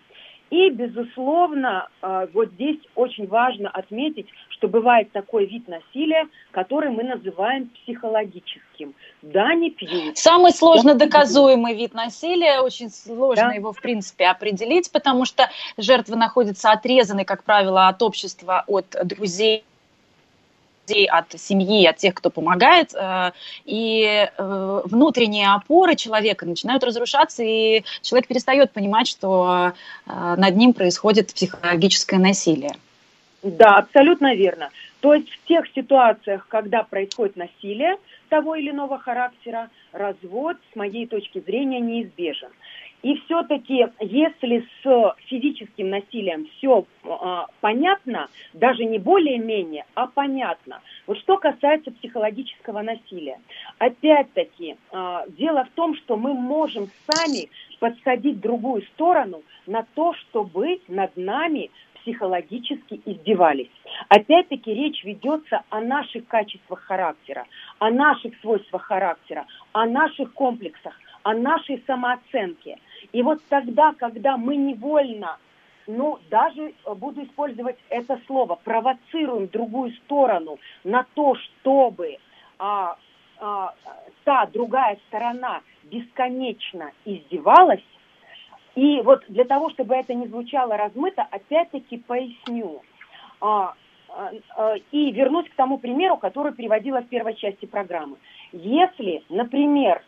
[0.52, 7.04] И, безусловно, а, вот здесь очень важно отметить, что бывает такой вид насилия, который мы
[7.04, 8.94] называем психологическим.
[9.22, 10.18] Да, не пьют.
[10.18, 13.54] Самый сложно доказуемый вид насилия, очень сложно да.
[13.54, 19.64] его, в принципе, определить, потому что жертва находится отрезанной, как правило, от общества, от друзей,
[20.92, 23.32] людей, от семьи, от тех, кто помогает, э,
[23.66, 29.74] и э, внутренние опоры человека начинают разрушаться, и человек перестает понимать, что
[30.06, 32.74] э, над ним происходит психологическое насилие.
[33.44, 34.70] Да, абсолютно верно.
[35.00, 37.96] То есть в тех ситуациях, когда происходит насилие
[38.30, 42.50] того или иного характера, развод, с моей точки зрения, неизбежен.
[43.02, 50.82] И все-таки, если с физическим насилием все а, понятно, даже не более-менее, а понятно.
[51.08, 53.40] Вот что касается психологического насилия.
[53.80, 60.80] Опять-таки, а, дело в том, что мы можем сами подсадить другую сторону на то, чтобы
[60.88, 63.70] над нами психологически издевались.
[64.10, 67.46] Опять-таки речь ведется о наших качествах характера,
[67.80, 72.78] о наших свойствах характера, о наших комплексах, о нашей самооценке–
[73.12, 75.38] и вот тогда, когда мы невольно,
[75.88, 82.18] ну, даже э, буду использовать это слово, провоцируем другую сторону на то, чтобы
[82.60, 82.96] а,
[83.40, 83.74] а,
[84.24, 87.84] та другая сторона бесконечно издевалась,
[88.76, 92.82] и вот для того, чтобы это не звучало размыто, опять-таки поясню.
[93.42, 93.74] А,
[94.10, 98.18] а, и вернусь к тому примеру, который приводила в первой части программы.
[98.52, 100.04] Если, например,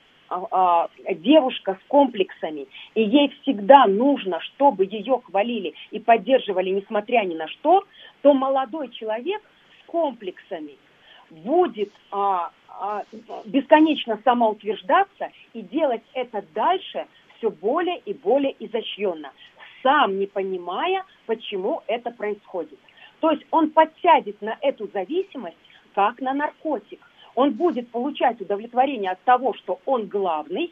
[1.15, 7.47] девушка с комплексами, и ей всегда нужно, чтобы ее хвалили и поддерживали, несмотря ни на
[7.47, 7.83] что,
[8.21, 9.41] то молодой человек
[9.81, 10.75] с комплексами
[11.29, 13.03] будет а, а,
[13.45, 17.07] бесконечно самоутверждаться и делать это дальше
[17.37, 19.31] все более и более изощренно,
[19.81, 22.79] сам не понимая, почему это происходит.
[23.19, 25.57] То есть он подсядет на эту зависимость,
[25.93, 26.99] как на наркотик
[27.35, 30.71] он будет получать удовлетворение от того, что он главный,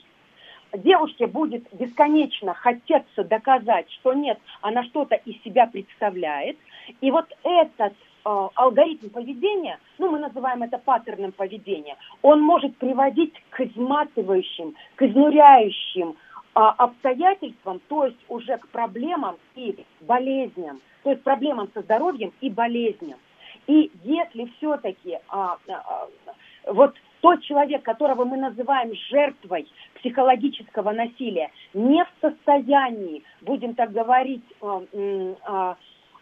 [0.77, 6.57] девушке будет бесконечно хотеться доказать, что нет, она что-то из себя представляет.
[7.01, 13.33] И вот этот э, алгоритм поведения, ну, мы называем это паттерном поведения, он может приводить
[13.49, 16.13] к изматывающим, к изнуряющим э,
[16.53, 23.19] обстоятельствам, то есть уже к проблемам и болезням, то есть проблемам со здоровьем и болезням.
[23.67, 26.07] И если все-таки а, а,
[26.67, 34.43] вот тот человек, которого мы называем жертвой психологического насилия, не в состоянии, будем так говорить,
[34.61, 35.75] э, э,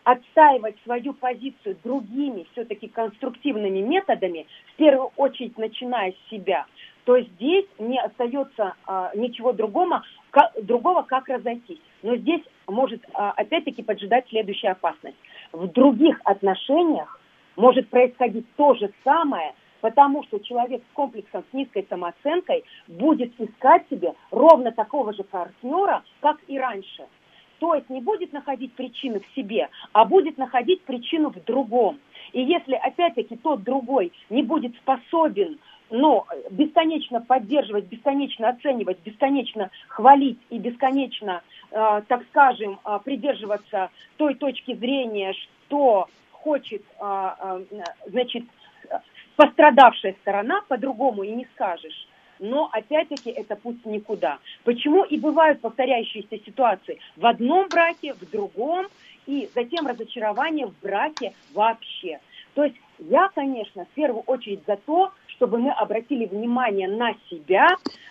[0.03, 6.65] отстаивать свою позицию другими все-таки конструктивными методами, в первую очередь начиная с себя,
[7.05, 11.79] то здесь не остается а, ничего другого, как, другого, как разойтись.
[12.03, 15.17] Но здесь может а, опять-таки поджидать следующая опасность.
[15.51, 17.19] В других отношениях
[17.55, 23.83] может происходить то же самое, Потому что человек с комплексом, с низкой самооценкой будет искать
[23.89, 27.05] себе ровно такого же партнера, как и раньше.
[27.59, 31.99] То есть не будет находить причины в себе, а будет находить причину в другом.
[32.31, 35.59] И если опять-таки тот другой не будет способен
[35.91, 44.35] но бесконечно поддерживать, бесконечно оценивать, бесконечно хвалить и бесконечно э, так скажем, э, придерживаться той
[44.35, 47.63] точки зрения, что хочет, э, э,
[48.07, 48.43] значит,
[49.39, 52.07] пострадавшая сторона, по-другому и не скажешь.
[52.39, 54.39] Но опять-таки это путь никуда.
[54.65, 58.87] Почему и бывают повторяющиеся ситуации в одном браке, в другом,
[59.27, 62.19] и затем разочарование в браке вообще.
[62.53, 67.69] То есть я, конечно, в первую очередь за то, чтобы мы обратили внимание на себя,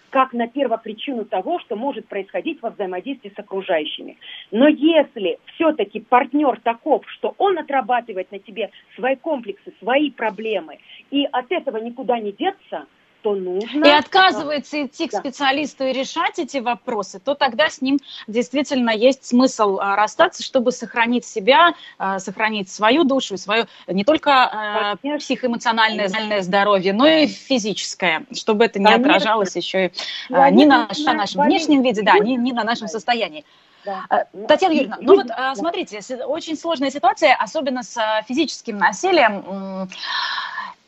[0.08, 4.16] как на первопричину того, что может происходить во взаимодействии с окружающими.
[4.50, 10.78] Но если все-таки партнер таков, что он отрабатывает на тебе свои комплексы, свои проблемы,
[11.10, 12.86] и от этого никуда не деться–
[13.20, 13.84] что нужно.
[13.84, 19.24] И отказывается идти к специалисту и решать эти вопросы, то тогда с ним действительно есть
[19.24, 26.42] смысл а, расстаться, чтобы сохранить себя, а, сохранить свою душу, свое не только э, психоэмоциональное
[26.42, 29.92] здоровье, но и физическое, чтобы это не отражалось еще и
[30.28, 33.44] ни на нашем внешнем виде, да, ни, ни на нашем состоянии.
[33.84, 34.26] Да.
[34.48, 39.88] Татьяна Юрьевна, ну вот смотрите, очень сложная ситуация, особенно с физическим насилием.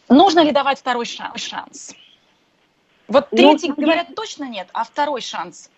[0.09, 1.95] Нужно ли давать второй шанс?
[3.11, 4.15] Вот ну, третий, ну, говорят, я...
[4.15, 5.69] точно нет, а второй шанс?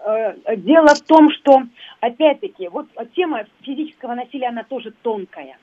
[0.00, 1.62] Э, дело в том, что,
[2.00, 5.58] опять-таки, вот тема физического насилия, она тоже тонкая.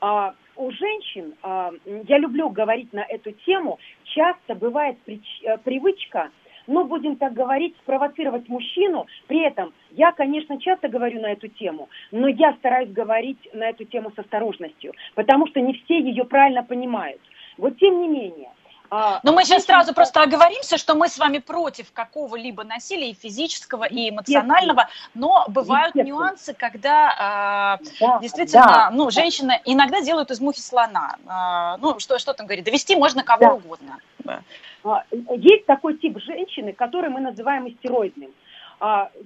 [0.00, 1.70] А, у женщин, а,
[2.08, 6.30] я люблю говорить на эту тему, часто бывает прич, э, привычка,
[6.66, 9.06] ну, будем так говорить, спровоцировать мужчину.
[9.28, 13.84] При этом я, конечно, часто говорю на эту тему, но я стараюсь говорить на эту
[13.84, 17.20] тему с осторожностью, потому что не все ее правильно понимают.
[17.58, 18.50] Вот тем не менее,
[19.22, 23.84] Но мы сейчас сразу просто оговоримся, что мы с вами против какого-либо насилия и физического,
[23.84, 28.90] и эмоционального, но бывают нюансы, когда э, да, действительно, да.
[28.92, 31.16] ну, женщины иногда делают из мухи слона.
[31.26, 33.54] Э, ну, что, что там говорит, довести можно кого да.
[33.54, 33.98] угодно.
[34.84, 35.04] А,
[35.36, 38.30] есть такой тип женщины, который мы называем истероидным.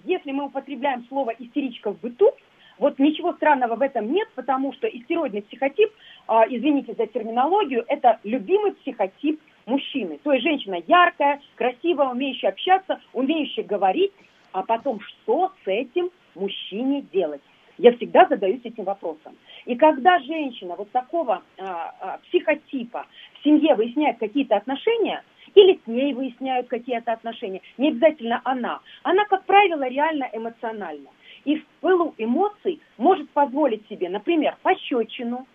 [0.04, 2.33] Если мы употребляем слово истеричка в быту,
[2.78, 5.90] вот ничего странного в этом нет, потому что истероидный психотип,
[6.28, 10.18] извините за терминологию, это любимый психотип мужчины.
[10.22, 14.12] То есть женщина яркая, красивая, умеющая общаться, умеющая говорить,
[14.52, 17.42] а потом что с этим мужчине делать?
[17.76, 19.37] Я всегда задаюсь этим вопросом.
[19.64, 25.22] И когда женщина вот такого а, а, психотипа в семье выясняет какие-то отношения,
[25.54, 31.09] или с ней выясняют какие-то отношения, не обязательно она, она, как правило, реально эмоциональна.
[31.44, 35.46] И в пылу эмоций может позволить себе, например, пощечину,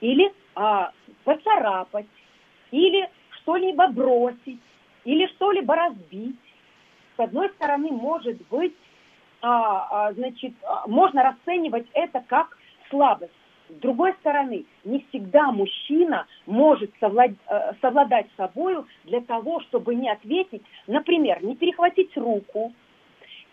[0.00, 0.92] или а,
[1.24, 2.06] поцарапать,
[2.70, 3.08] или
[3.42, 4.60] что-либо бросить
[5.04, 6.36] или что-либо разбить,
[7.16, 8.74] с одной стороны, может быть,
[9.42, 12.56] а, а, значит, а, можно расценивать это как
[12.88, 13.32] слабость.
[13.68, 17.32] С другой стороны, не всегда мужчина может совлад...
[17.48, 22.72] Э, совладать с собой для того, чтобы не ответить, например, не перехватить руку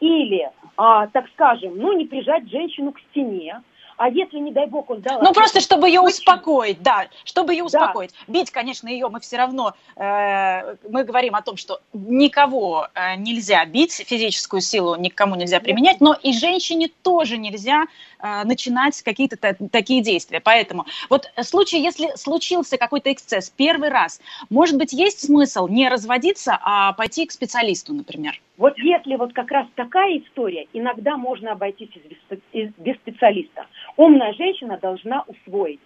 [0.02, 3.62] или, а, так скажем, ну, не прижать женщину к стене,
[3.99, 5.21] а если, не дай бог, он дал...
[5.21, 8.12] Ну, просто чтобы ее успокоить, да, чтобы ее успокоить.
[8.27, 8.33] Да.
[8.33, 9.73] Бить, конечно, ее мы все равно...
[9.97, 15.99] Э, мы говорим о том, что никого э, нельзя бить, физическую силу никому нельзя применять,
[15.99, 17.88] но и женщине тоже нельзя
[18.19, 19.35] э, начинать какие-то
[19.69, 20.39] такие действия.
[20.39, 26.57] Поэтому вот случай, если случился какой-то эксцесс первый раз, может быть, есть смысл не разводиться,
[26.62, 28.39] а пойти к специалисту, например?
[28.60, 31.89] Вот если вот как раз такая история, иногда можно обойтись
[32.52, 33.65] без специалиста.
[33.95, 35.80] Умная женщина должна усвоить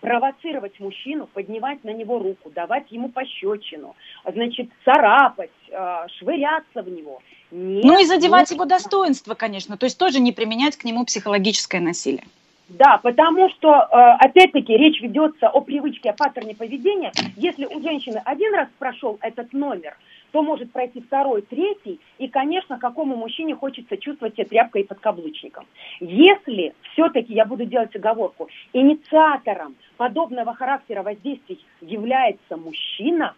[0.00, 7.20] провоцировать мужчину, поднимать на него руку, давать ему пощечину, значит, царапать, э, швыряться в него.
[7.50, 8.54] Нет, ну и задевать нужно.
[8.54, 12.24] его достоинство, конечно, то есть тоже не применять к нему психологическое насилие.
[12.68, 17.12] Да, потому что, э, опять-таки, речь ведется о привычке, о паттерне поведения.
[17.36, 19.96] Если у женщины один раз прошел этот номер–
[20.32, 25.66] то может пройти второй, третий, и, конечно, какому мужчине хочется чувствовать себя тряпкой и подкаблучником.
[26.00, 33.34] Если все-таки, я буду делать оговорку, инициатором подобного характера воздействий является мужчина,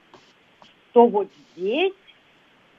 [0.92, 1.92] то вот здесь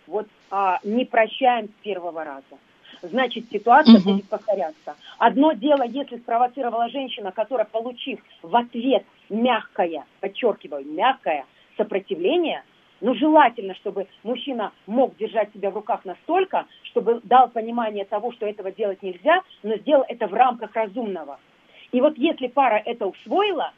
[0.07, 2.57] вот а, не прощаем с первого раза.
[3.01, 4.11] Значит, ситуация угу.
[4.11, 4.95] будет повторяться.
[5.17, 12.63] Одно дело, если спровоцировала женщина, которая, получив в ответ мягкое, подчеркиваю, мягкое сопротивление–
[13.01, 18.45] но желательно, чтобы мужчина мог держать себя в руках настолько, чтобы дал понимание того, что
[18.45, 21.39] этого делать нельзя, но сделал это в рамках разумного.
[21.91, 23.71] И вот если пара это усвоила,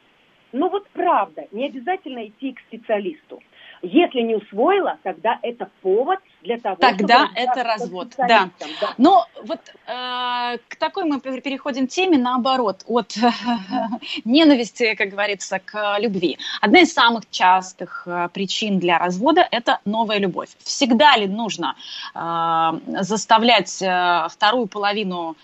[0.52, 3.40] ну вот правда, не обязательно идти к специалисту.
[3.82, 8.26] Если не усвоила, тогда это повод для того, Тогда чтобы это развод, да.
[8.26, 8.50] да.
[8.96, 13.30] Но вот э, к такой мы переходим теме наоборот, от э,
[14.24, 16.38] ненависти, как говорится, к любви.
[16.60, 20.50] Одна из самых частых э, причин для развода– это новая любовь.
[20.58, 21.76] Всегда ли нужно
[22.14, 25.36] э, заставлять э, вторую половину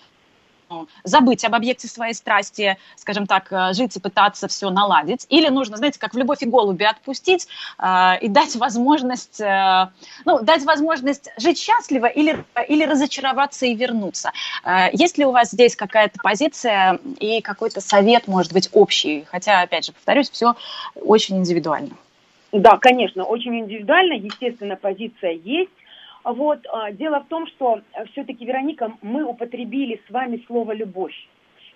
[1.05, 5.77] забыть об объекте своей страсти, скажем так, э, жить и пытаться все наладить, или нужно,
[5.77, 7.47] знаете, как в «Любовь и голуби» отпустить
[7.79, 9.89] э, и дать возможность, э,
[10.25, 14.33] ну, дать возможность жить счастливо или, или разочароваться и вернуться.
[14.65, 19.25] Э, есть ли у вас здесь какая-то позиция и какой-то совет, может быть, общий?
[19.31, 20.55] Хотя, опять же, повторюсь, все
[20.95, 21.91] очень индивидуально.
[22.53, 25.73] Да, конечно, очень индивидуально, естественно, позиция есть.
[26.25, 31.15] Вот, а, дело в том, что э, все-таки, Вероника, мы употребили с вами слово «любовь».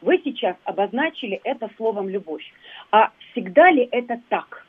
[0.00, 2.44] Вы сейчас обозначили это словом «любовь».
[2.90, 4.66] А всегда ли это так?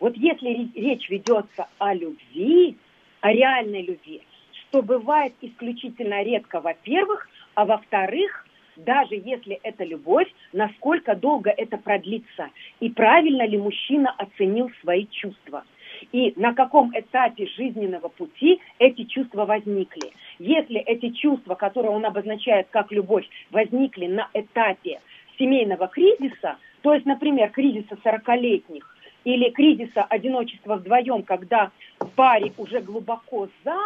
[0.00, 2.78] Вот если речь ведется о любви,
[3.20, 8.46] о реальной любви, что бывает исключительно редко, во-первых, а во-вторых,
[8.76, 12.48] даже если это любовь, насколько долго это продлится,
[12.78, 15.64] и правильно ли мужчина оценил свои чувства–
[16.12, 20.12] и на каком этапе жизненного пути эти чувства возникли.
[20.38, 25.00] Если эти чувства, которые он обозначает как любовь, возникли на этапе
[25.38, 32.80] семейного кризиса, то есть, например, кризиса 40-летних, или кризиса одиночества вдвоем, когда в паре уже
[32.80, 33.76] глубоко за,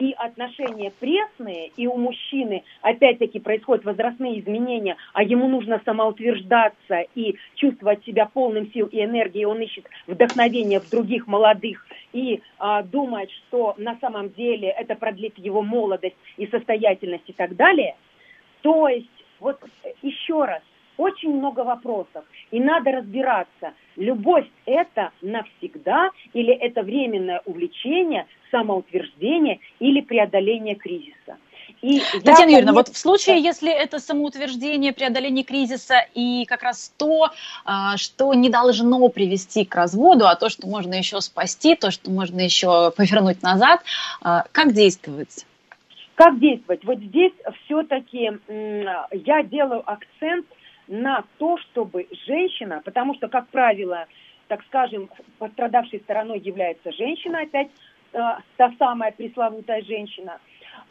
[0.00, 7.36] и отношения пресные, и у мужчины опять-таки происходят возрастные изменения, а ему нужно самоутверждаться и
[7.56, 13.30] чувствовать себя полным сил и энергии, он ищет вдохновение в других молодых и а, думает,
[13.30, 17.94] что на самом деле это продлит его молодость и состоятельность и так далее.
[18.62, 19.06] То есть,
[19.38, 19.60] вот
[20.02, 20.62] еще раз,
[21.00, 30.02] очень много вопросов, и надо разбираться, любовь это навсегда или это временное увлечение, самоутверждение или
[30.02, 31.38] преодоление кризиса.
[31.80, 37.30] И Татьяна Юрьевна, вот в случае, если это самоутверждение, преодоление кризиса и как раз то,
[37.64, 42.10] а, что не должно привести к разводу, а то, что можно еще спасти, то, что
[42.10, 43.80] можно еще повернуть назад,
[44.20, 45.46] а, как действовать?
[46.16, 46.84] Как действовать?
[46.84, 47.32] Вот здесь
[47.64, 50.44] все-таки я делаю акцент
[50.90, 54.06] на то, чтобы женщина, потому что, как правило,
[54.48, 57.68] так скажем, пострадавшей стороной является женщина, опять
[58.12, 58.18] э,
[58.56, 60.38] та самая пресловутая женщина,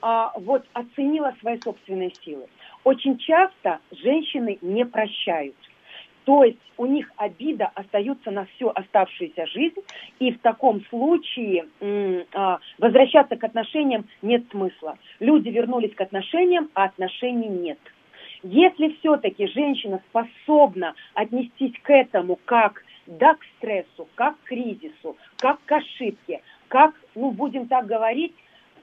[0.02, 2.48] э, вот оценила свои собственные силы.
[2.86, 5.56] Очень часто женщины не прощают.
[6.24, 9.82] То есть у них обида остается на всю оставшуюся жизнь,
[10.20, 12.24] и в таком случае э,
[12.78, 14.98] возвращаться к отношениям нет смысла.
[15.20, 17.80] Люди вернулись к отношениям, а отношений нет.
[18.44, 25.60] Если все-таки женщина способна отнестись к этому как да, к стрессу, как к кризису, как
[25.66, 28.34] к ошибке, как, ну, будем так говорить,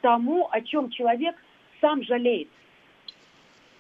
[0.01, 1.37] тому, о чем человек
[1.81, 2.49] сам жалеет.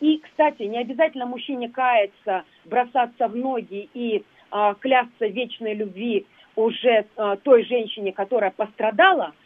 [0.00, 7.06] И, кстати, не обязательно мужчине каяться, бросаться в ноги и а, клясться вечной любви уже
[7.16, 9.34] а, той женщине, которая пострадала–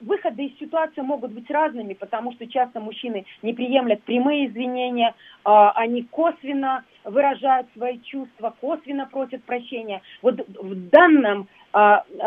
[0.00, 5.72] выходы из ситуации могут быть разными, потому что часто мужчины не приемлят прямые извинения, а,
[5.72, 10.00] они косвенно выражают свои чувства, косвенно просят прощения.
[10.22, 11.48] Вот в данном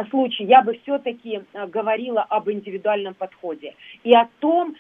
[0.09, 4.75] случае я бы все-таки говорила об индивидуальном подходе и о том,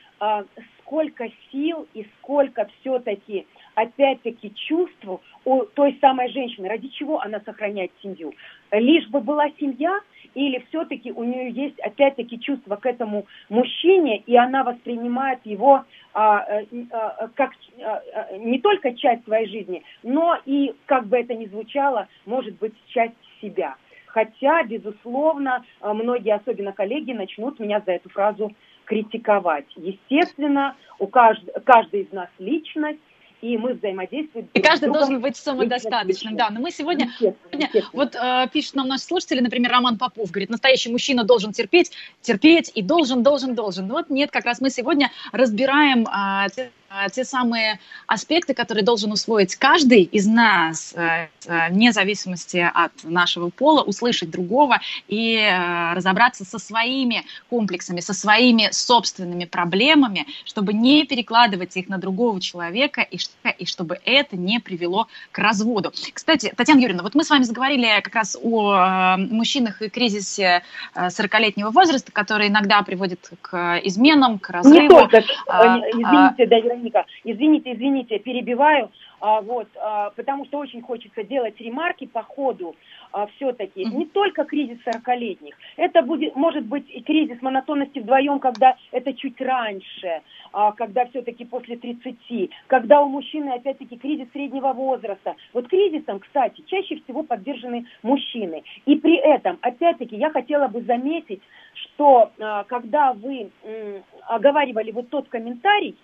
[0.79, 5.05] сколько сил и сколько все-таки опять-таки чувств
[5.43, 8.33] у той самой женщины, ради чего она сохраняет семью.
[8.79, 9.99] Лишь бы была семья,
[10.33, 16.39] или все-таки у нее есть опять-таки чувство к этому мужчине, и она воспринимает его а,
[16.39, 16.61] а,
[16.91, 17.51] а, как
[17.81, 22.57] а, а, не только часть своей жизни, но и, как бы это ни звучало, может
[22.57, 23.75] быть, часть себя.
[24.07, 28.53] Хотя, безусловно, многие, особенно коллеги, начнут меня за эту фразу
[28.85, 29.65] критиковать.
[29.75, 31.43] Естественно, у кажд...
[31.65, 32.99] каждой из нас личность,
[33.45, 34.49] и мы взаимодействуем.
[34.53, 36.49] И каждый должен быть самодостаточным, да.
[36.49, 40.91] Но мы сегодня, сегодня вот э, пишут нам наши слушатели, например, Роман Попов говорит, настоящий
[40.91, 41.91] мужчина должен терпеть,
[42.21, 43.87] терпеть и должен, должен, должен.
[43.87, 46.69] Ну вот нет, как раз мы сегодня разбираем э,
[47.13, 53.49] те самые аспекты, которые должен усвоить каждый из нас, э, э, вне зависимости от нашего
[53.49, 61.05] пола, услышать другого и э, разобраться со своими комплексами, со своими собственными проблемами, чтобы не
[61.05, 63.17] перекладывать их на другого человека и,
[63.57, 65.91] и чтобы это не привело к разводу.
[66.13, 70.63] Кстати, Татьяна Юрьевна, вот мы с вами заговорили как раз о мужчинах и кризисе
[70.95, 74.81] 40-летнего возраста, который иногда приводит к изменам, к разрыву.
[74.81, 81.23] Не только, извините, да, Вероника, извините, извините, перебиваю, а, вот, а, потому что очень хочется
[81.23, 82.75] делать ремарки по ходу
[83.11, 83.83] а, все-таки.
[83.83, 83.95] Mm-hmm.
[83.95, 89.39] Не только кризис 40-летних, это будет, может быть и кризис монотонности вдвоем, когда это чуть
[89.41, 90.21] раньше,
[90.51, 95.35] а, когда все-таки после 30, когда у мужчины опять-таки кризис среднего возраста.
[95.53, 98.63] Вот кризисом, кстати, чаще всего подвержены мужчины.
[98.85, 101.41] И при этом, опять-таки, я хотела бы заметить,
[101.73, 105.95] что а, когда вы м, оговаривали вот тот комментарий,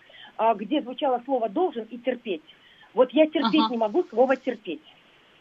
[0.56, 2.42] где звучало слово «должен» и «терпеть»,
[2.94, 3.72] вот я терпеть ага.
[3.72, 4.82] не могу слово терпеть.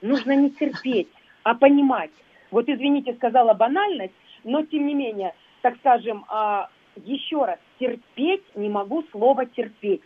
[0.02, 1.08] Нужно не терпеть,
[1.42, 2.10] а понимать.
[2.50, 8.68] Вот извините, сказала банальность, но тем не менее, так скажем, а, еще раз, терпеть не
[8.68, 10.02] могу слово терпеть.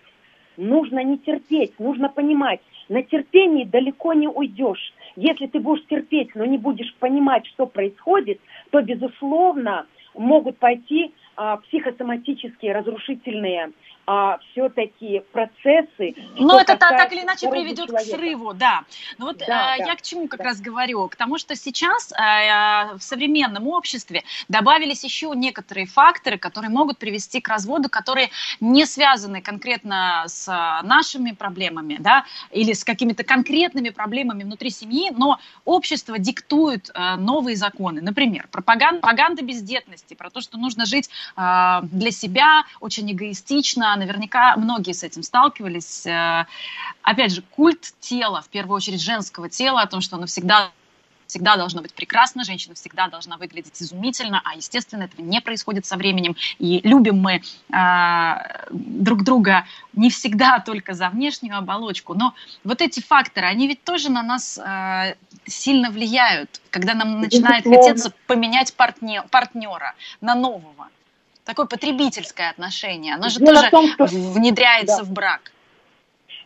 [0.57, 2.61] Нужно не терпеть, нужно понимать.
[2.89, 4.93] На терпении далеко не уйдешь.
[5.17, 8.41] Если ты будешь терпеть, но не будешь понимать, что происходит,
[8.71, 13.73] то, безусловно, могут пойти а, психосоматические разрушительные
[14.07, 16.15] а, все-таки процессы.
[16.37, 18.11] Ну, это так или иначе приведет человека.
[18.11, 18.85] к срыву, да.
[19.19, 20.45] Ну вот да, э, да, я к чему как да.
[20.45, 21.09] раз говорю?
[21.09, 27.41] К тому, что сейчас э, в современном обществе добавились еще некоторые факторы, которые могут привести
[27.41, 28.31] к разводу, которые
[28.61, 30.47] не связаны конкретно с
[30.83, 37.57] нашими проблемами, да, или с какими-то конкретными проблемами внутри семьи, но общество диктует э, новые
[37.57, 38.01] законы.
[38.01, 44.57] Например, пропаганда, пропаганда бездетности, про то, что нужно жить э, для себя очень эгоистично, наверняка
[44.57, 46.07] многие с этим сталкивались.
[46.07, 46.47] Э,
[47.03, 50.71] опять же, культ тела, в первую очередь женского тела, о том, что оно всегда
[51.27, 55.97] всегда должно быть прекрасно, женщина всегда должна выглядеть изумительно, а, естественно, этого не происходит со
[55.97, 56.37] временем.
[56.59, 57.43] И любим мы
[57.73, 59.65] э, друг друга
[59.95, 62.15] не всегда только за внешнюю оболочку.
[62.15, 65.15] Но вот эти факторы, они ведь тоже на нас э,
[65.47, 70.89] сильно влияют, когда нам начинает хотеться поменять партнер, партнера на нового
[71.45, 74.05] такое потребительское отношение, оно же Дело тоже том, что...
[74.07, 75.05] внедряется да.
[75.05, 75.53] в брак.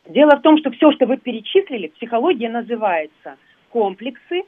[0.06, 3.36] Дело в том, что все, что вы перечислили, психология называется
[3.70, 4.42] комплексы,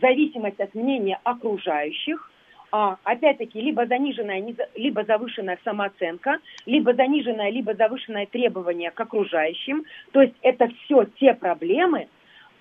[0.00, 2.30] зависимость от мнения окружающих,
[2.72, 9.84] а, опять-таки, либо заниженная, либо завышенная самооценка, либо заниженное, либо завышенное требование к окружающим.
[10.12, 12.08] То есть это все те проблемы,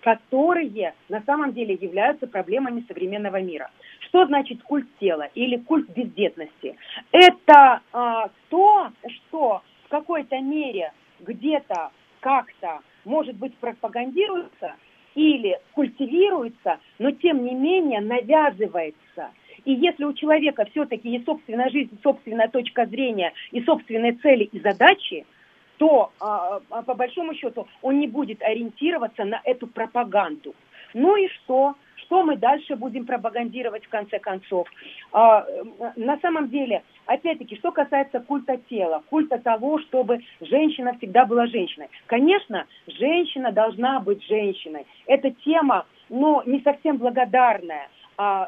[0.01, 3.69] которые на самом деле являются проблемами современного мира.
[4.01, 6.75] Что значит культ тела или культ бездетности?
[7.11, 14.75] Это а, то, что в какой-то мере где-то как-то, может быть, пропагандируется
[15.15, 19.31] или культивируется, но тем не менее навязывается.
[19.65, 24.59] И если у человека все-таки есть собственная жизнь, собственная точка зрения и собственные цели и
[24.59, 25.25] задачи,
[25.79, 30.53] то а, а, по большому счету он не будет ориентироваться на эту пропаганду.
[30.93, 31.75] Ну и что?
[31.95, 34.67] Что мы дальше будем пропагандировать в конце концов?
[35.13, 35.45] А,
[35.95, 41.87] на самом деле, опять-таки, что касается культа тела, культа того, чтобы женщина всегда была женщиной.
[42.07, 44.85] Конечно, женщина должна быть женщиной.
[45.05, 47.87] Эта тема, но не совсем благодарная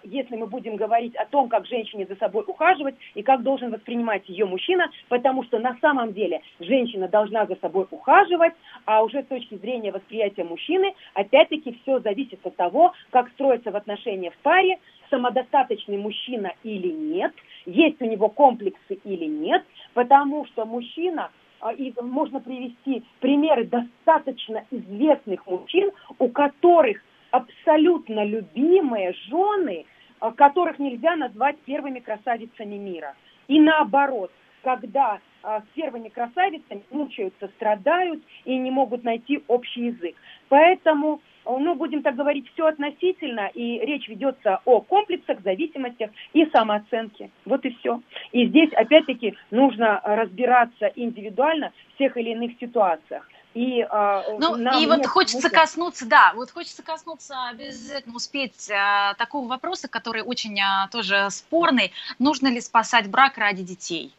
[0.03, 4.27] если мы будем говорить о том, как женщине за собой ухаживать и как должен воспринимать
[4.27, 8.53] ее мужчина, потому что на самом деле женщина должна за собой ухаживать,
[8.85, 13.75] а уже с точки зрения восприятия мужчины, опять-таки все зависит от того, как строятся в
[13.77, 14.77] отношения в паре,
[15.09, 17.33] самодостаточный мужчина или нет,
[17.65, 19.63] есть у него комплексы или нет,
[19.93, 27.01] потому что мужчина а, и можно привести примеры достаточно известных мужчин, у которых
[27.31, 29.85] абсолютно любимые жены,
[30.19, 33.15] а, которых нельзя назвать первыми красавицами мира.
[33.47, 34.31] И наоборот,
[34.63, 40.15] когда а, с первыми красавицами мучаются, страдают и не могут найти общий язык.
[40.49, 46.45] Поэтому, а, ну, будем так говорить, все относительно, и речь ведется о комплексах, зависимостях и
[46.47, 47.31] самооценке.
[47.45, 48.01] Вот и все.
[48.31, 53.27] И здесь, опять-таки, нужно разбираться индивидуально в тех или иных ситуациях.
[53.53, 55.57] И, э, ну, и вот хочется смысла.
[55.57, 61.91] коснуться, да, вот хочется коснуться обязательно успеть э, такого вопроса, который очень э, тоже спорный.
[62.17, 64.13] Нужно ли спасать брак ради детей?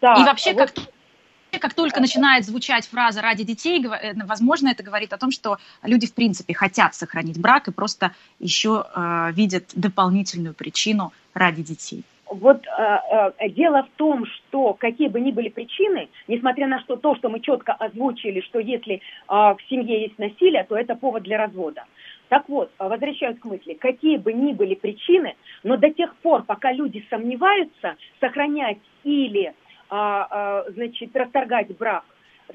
[0.00, 0.72] Да, и вообще, вот...
[0.72, 0.84] как
[1.60, 6.06] как только начинает звучать фраза «ради детей», э, возможно, это говорит о том, что люди,
[6.06, 12.66] в принципе, хотят сохранить брак и просто еще э, видят дополнительную причину ради детей вот
[12.66, 17.14] э, э, дело в том, что какие бы ни были причины, несмотря на что, то,
[17.16, 21.38] что мы четко озвучили, что если э, в семье есть насилие, то это повод для
[21.38, 21.84] развода.
[22.28, 26.72] Так вот, возвращаюсь к мысли, какие бы ни были причины, но до тех пор, пока
[26.72, 29.52] люди сомневаются, сохранять или, э,
[29.90, 32.04] э, значит, расторгать брак,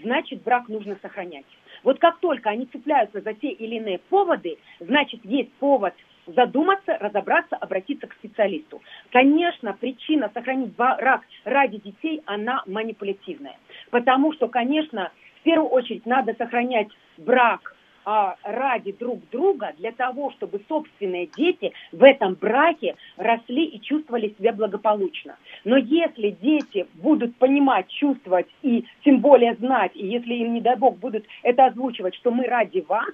[0.01, 1.45] значит, брак нужно сохранять.
[1.83, 5.93] Вот как только они цепляются за те или иные поводы, значит, есть повод
[6.27, 8.81] задуматься, разобраться, обратиться к специалисту.
[9.11, 13.57] Конечно, причина сохранить рак ради детей, она манипулятивная.
[13.89, 17.75] Потому что, конечно, в первую очередь надо сохранять брак
[18.09, 24.33] а, ради друг друга для того, чтобы собственные дети в этом браке росли и чувствовали
[24.39, 25.35] себя благополучно.
[25.65, 30.77] Но если дети будут понимать, чувствовать и тем более знать, и если им, не дай
[30.77, 33.09] бог, будут это озвучивать, что мы ради вас,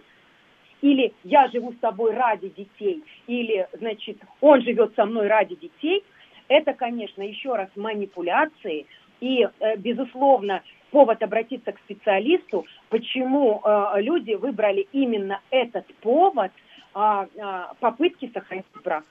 [0.83, 6.03] или я живу с тобой ради детей, или, значит, он живет со мной ради детей,
[6.49, 8.85] это, конечно, еще раз манипуляции,
[9.21, 10.61] и, э, безусловно,
[10.91, 16.51] повод обратиться к специалисту, почему э, люди выбрали именно этот повод
[16.93, 19.05] э, э, попытки сохранить брак.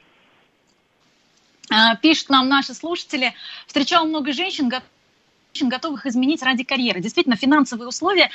[1.71, 3.33] А, пишут нам наши слушатели,
[3.67, 4.71] встречал много женщин,
[5.63, 7.01] готовых изменить ради карьеры.
[7.01, 8.29] Действительно, финансовые условия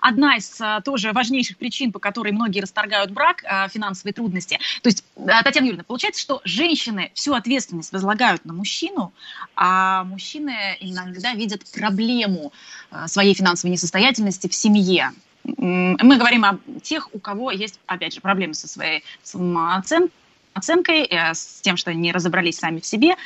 [0.00, 4.58] одна из а, тоже важнейших причин, по которой многие расторгают брак, а, финансовые трудности.
[4.82, 9.12] То есть, а, Татьяна Юрьевна, получается, что женщины всю ответственность возлагают на мужчину,
[9.56, 12.52] а мужчины иногда видят проблему
[13.06, 15.12] своей финансовой несостоятельности в семье.
[15.44, 20.12] Мы говорим о тех, у кого есть, опять же, проблемы со своей самооценкой,
[20.54, 23.16] оценкой, э, с тем, что они разобрались сами в себе.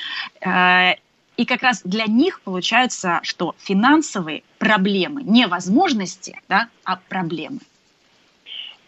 [1.37, 7.59] Э, и как раз для них получается, что финансовые проблемы, не возможности, да, а проблемы.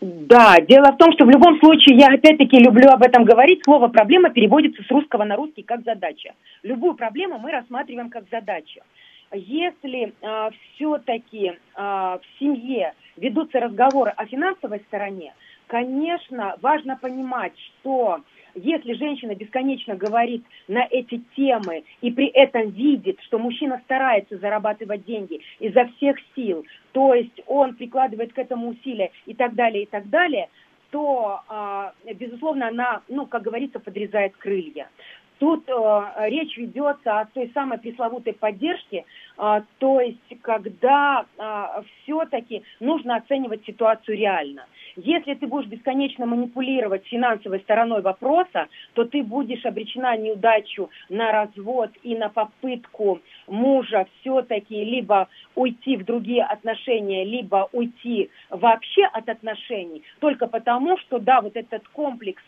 [0.01, 3.89] Да, дело в том, что в любом случае, я опять-таки люблю об этом говорить, слово
[3.89, 6.35] «проблема» переводится с русского на русский как «задача».
[6.63, 8.81] Любую проблему мы рассматриваем как задачу.
[9.33, 15.35] Если э, а, все-таки э, а, в семье ведутся разговоры о финансовой стороне,
[15.67, 18.21] конечно, важно понимать, что
[18.63, 25.05] если женщина бесконечно говорит на эти темы и при этом видит, что мужчина старается зарабатывать
[25.05, 29.87] деньги изо всех сил, то есть он прикладывает к этому усилия и так далее, и
[29.87, 30.49] так далее,
[30.91, 34.89] то, а, безусловно, она, ну, как говорится, подрезает крылья.
[35.39, 39.05] Тут э, речь ведется о той самой пресловутой поддержке,
[39.39, 44.67] э, то есть когда э, все-таки нужно оценивать ситуацию реально.
[44.97, 51.91] Если ты будешь бесконечно манипулировать финансовой стороной вопроса, то ты будешь обречена неудачу на развод
[52.03, 60.03] и на попытку мужа все-таки либо уйти в другие отношения, либо уйти вообще от отношений,
[60.19, 62.43] только потому, что, да, вот этот комплекс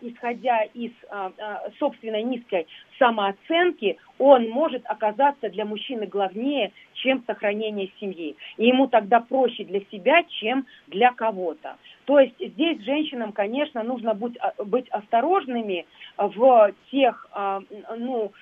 [0.00, 2.66] исходя из а, а, собственной низкой
[2.98, 8.36] самооценки, он может оказаться для мужчины главнее, чем сохранение семьи.
[8.56, 11.76] И ему тогда проще для себя, чем для кого-то.
[12.06, 15.84] То есть здесь женщинам, конечно, нужно быть, быть осторожными
[16.16, 17.28] в тех,
[17.98, 18.32] ну,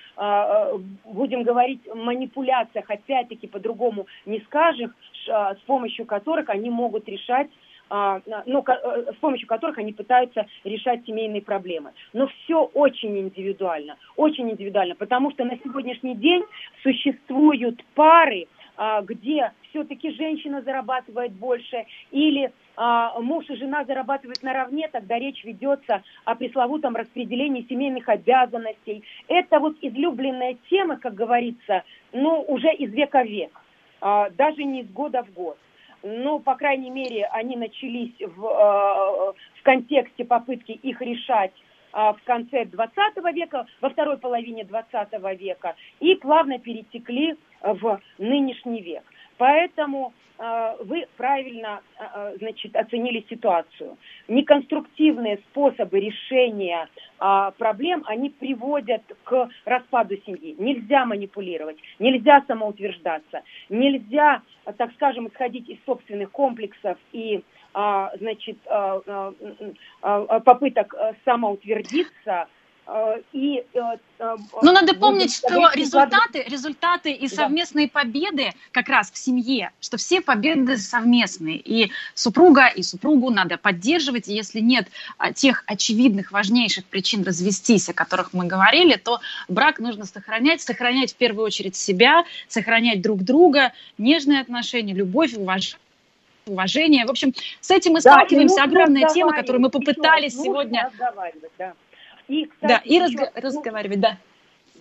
[1.03, 4.91] будем говорить, манипуляциях, опять-таки по-другому не скажешь,
[5.25, 11.05] с помощью которых они могут решать а, ну, э, с помощью которых они пытаются решать
[11.05, 11.91] семейные проблемы.
[12.13, 16.43] Но все очень индивидуально, очень индивидуально, потому что на сегодняшний день
[16.81, 24.89] существуют пары, а, где все-таки женщина зарабатывает больше, или а, муж и жена зарабатывают наравне,
[24.89, 29.03] тогда речь ведется о пресловутом распределении семейных обязанностей.
[29.27, 33.51] Это вот излюбленная тема, как говорится, ну, уже из века в век,
[34.01, 35.57] даже не из года в год
[36.05, 41.51] ну, по крайней мере, они начались в, э, в контексте попытки их решать
[41.93, 42.95] э, в конце 20
[43.33, 49.03] века, во второй половине 20 века, и плавно перетекли в нынешний век.
[49.37, 53.97] Поэтому э, вы правильно э, значит, оценили ситуацию.
[54.27, 56.87] Неконструктивные способы решения
[57.19, 60.55] э, проблем, они приводят к распаду семьи.
[60.57, 64.41] Нельзя манипулировать, нельзя самоутверждаться, нельзя,
[64.77, 68.57] так скажем, исходить из собственных комплексов и значит,
[70.45, 72.45] попыток самоутвердиться, Э,
[73.33, 73.79] и, э,
[74.19, 79.97] э, Но надо помнить, что результаты, результаты и совместные победы как раз в семье, что
[79.97, 81.57] все победы совместные.
[81.57, 84.27] И супруга, и супругу надо поддерживать.
[84.27, 89.79] И если нет а, тех очевидных, важнейших причин развестись, о которых мы говорили, то брак
[89.79, 90.61] нужно сохранять.
[90.61, 95.79] Сохранять в первую очередь себя, сохранять друг друга, нежные отношения, любовь, уважение
[96.47, 97.05] уважение.
[97.05, 98.63] В общем, с этим мы сталкиваемся.
[98.63, 100.91] Огромная тема, которую мы попытались сегодня...
[101.57, 101.73] Да.
[102.27, 104.17] И, кстати, да, и разго- ну, разговаривать, да.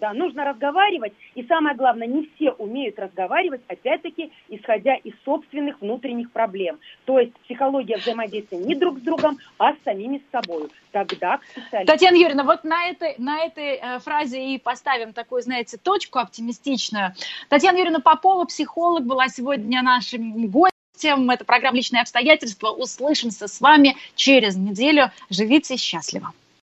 [0.00, 6.32] Да, нужно разговаривать, и самое главное, не все умеют разговаривать, опять-таки, исходя из собственных внутренних
[6.32, 6.78] проблем.
[7.04, 10.68] То есть психология взаимодействия не друг с другом, а с самими с собой.
[10.90, 11.92] Тогда к специалисту.
[11.92, 17.14] Татьяна Юрьевна, вот на этой, на этой э, фразе и поставим такую, знаете, точку оптимистичную.
[17.48, 21.30] Татьяна Юрьевна Попова, психолог, была сегодня нашим гостем.
[21.30, 22.70] Это программа «Личные обстоятельства».
[22.70, 25.12] Услышимся с вами через неделю.
[25.30, 26.32] Живите счастливо.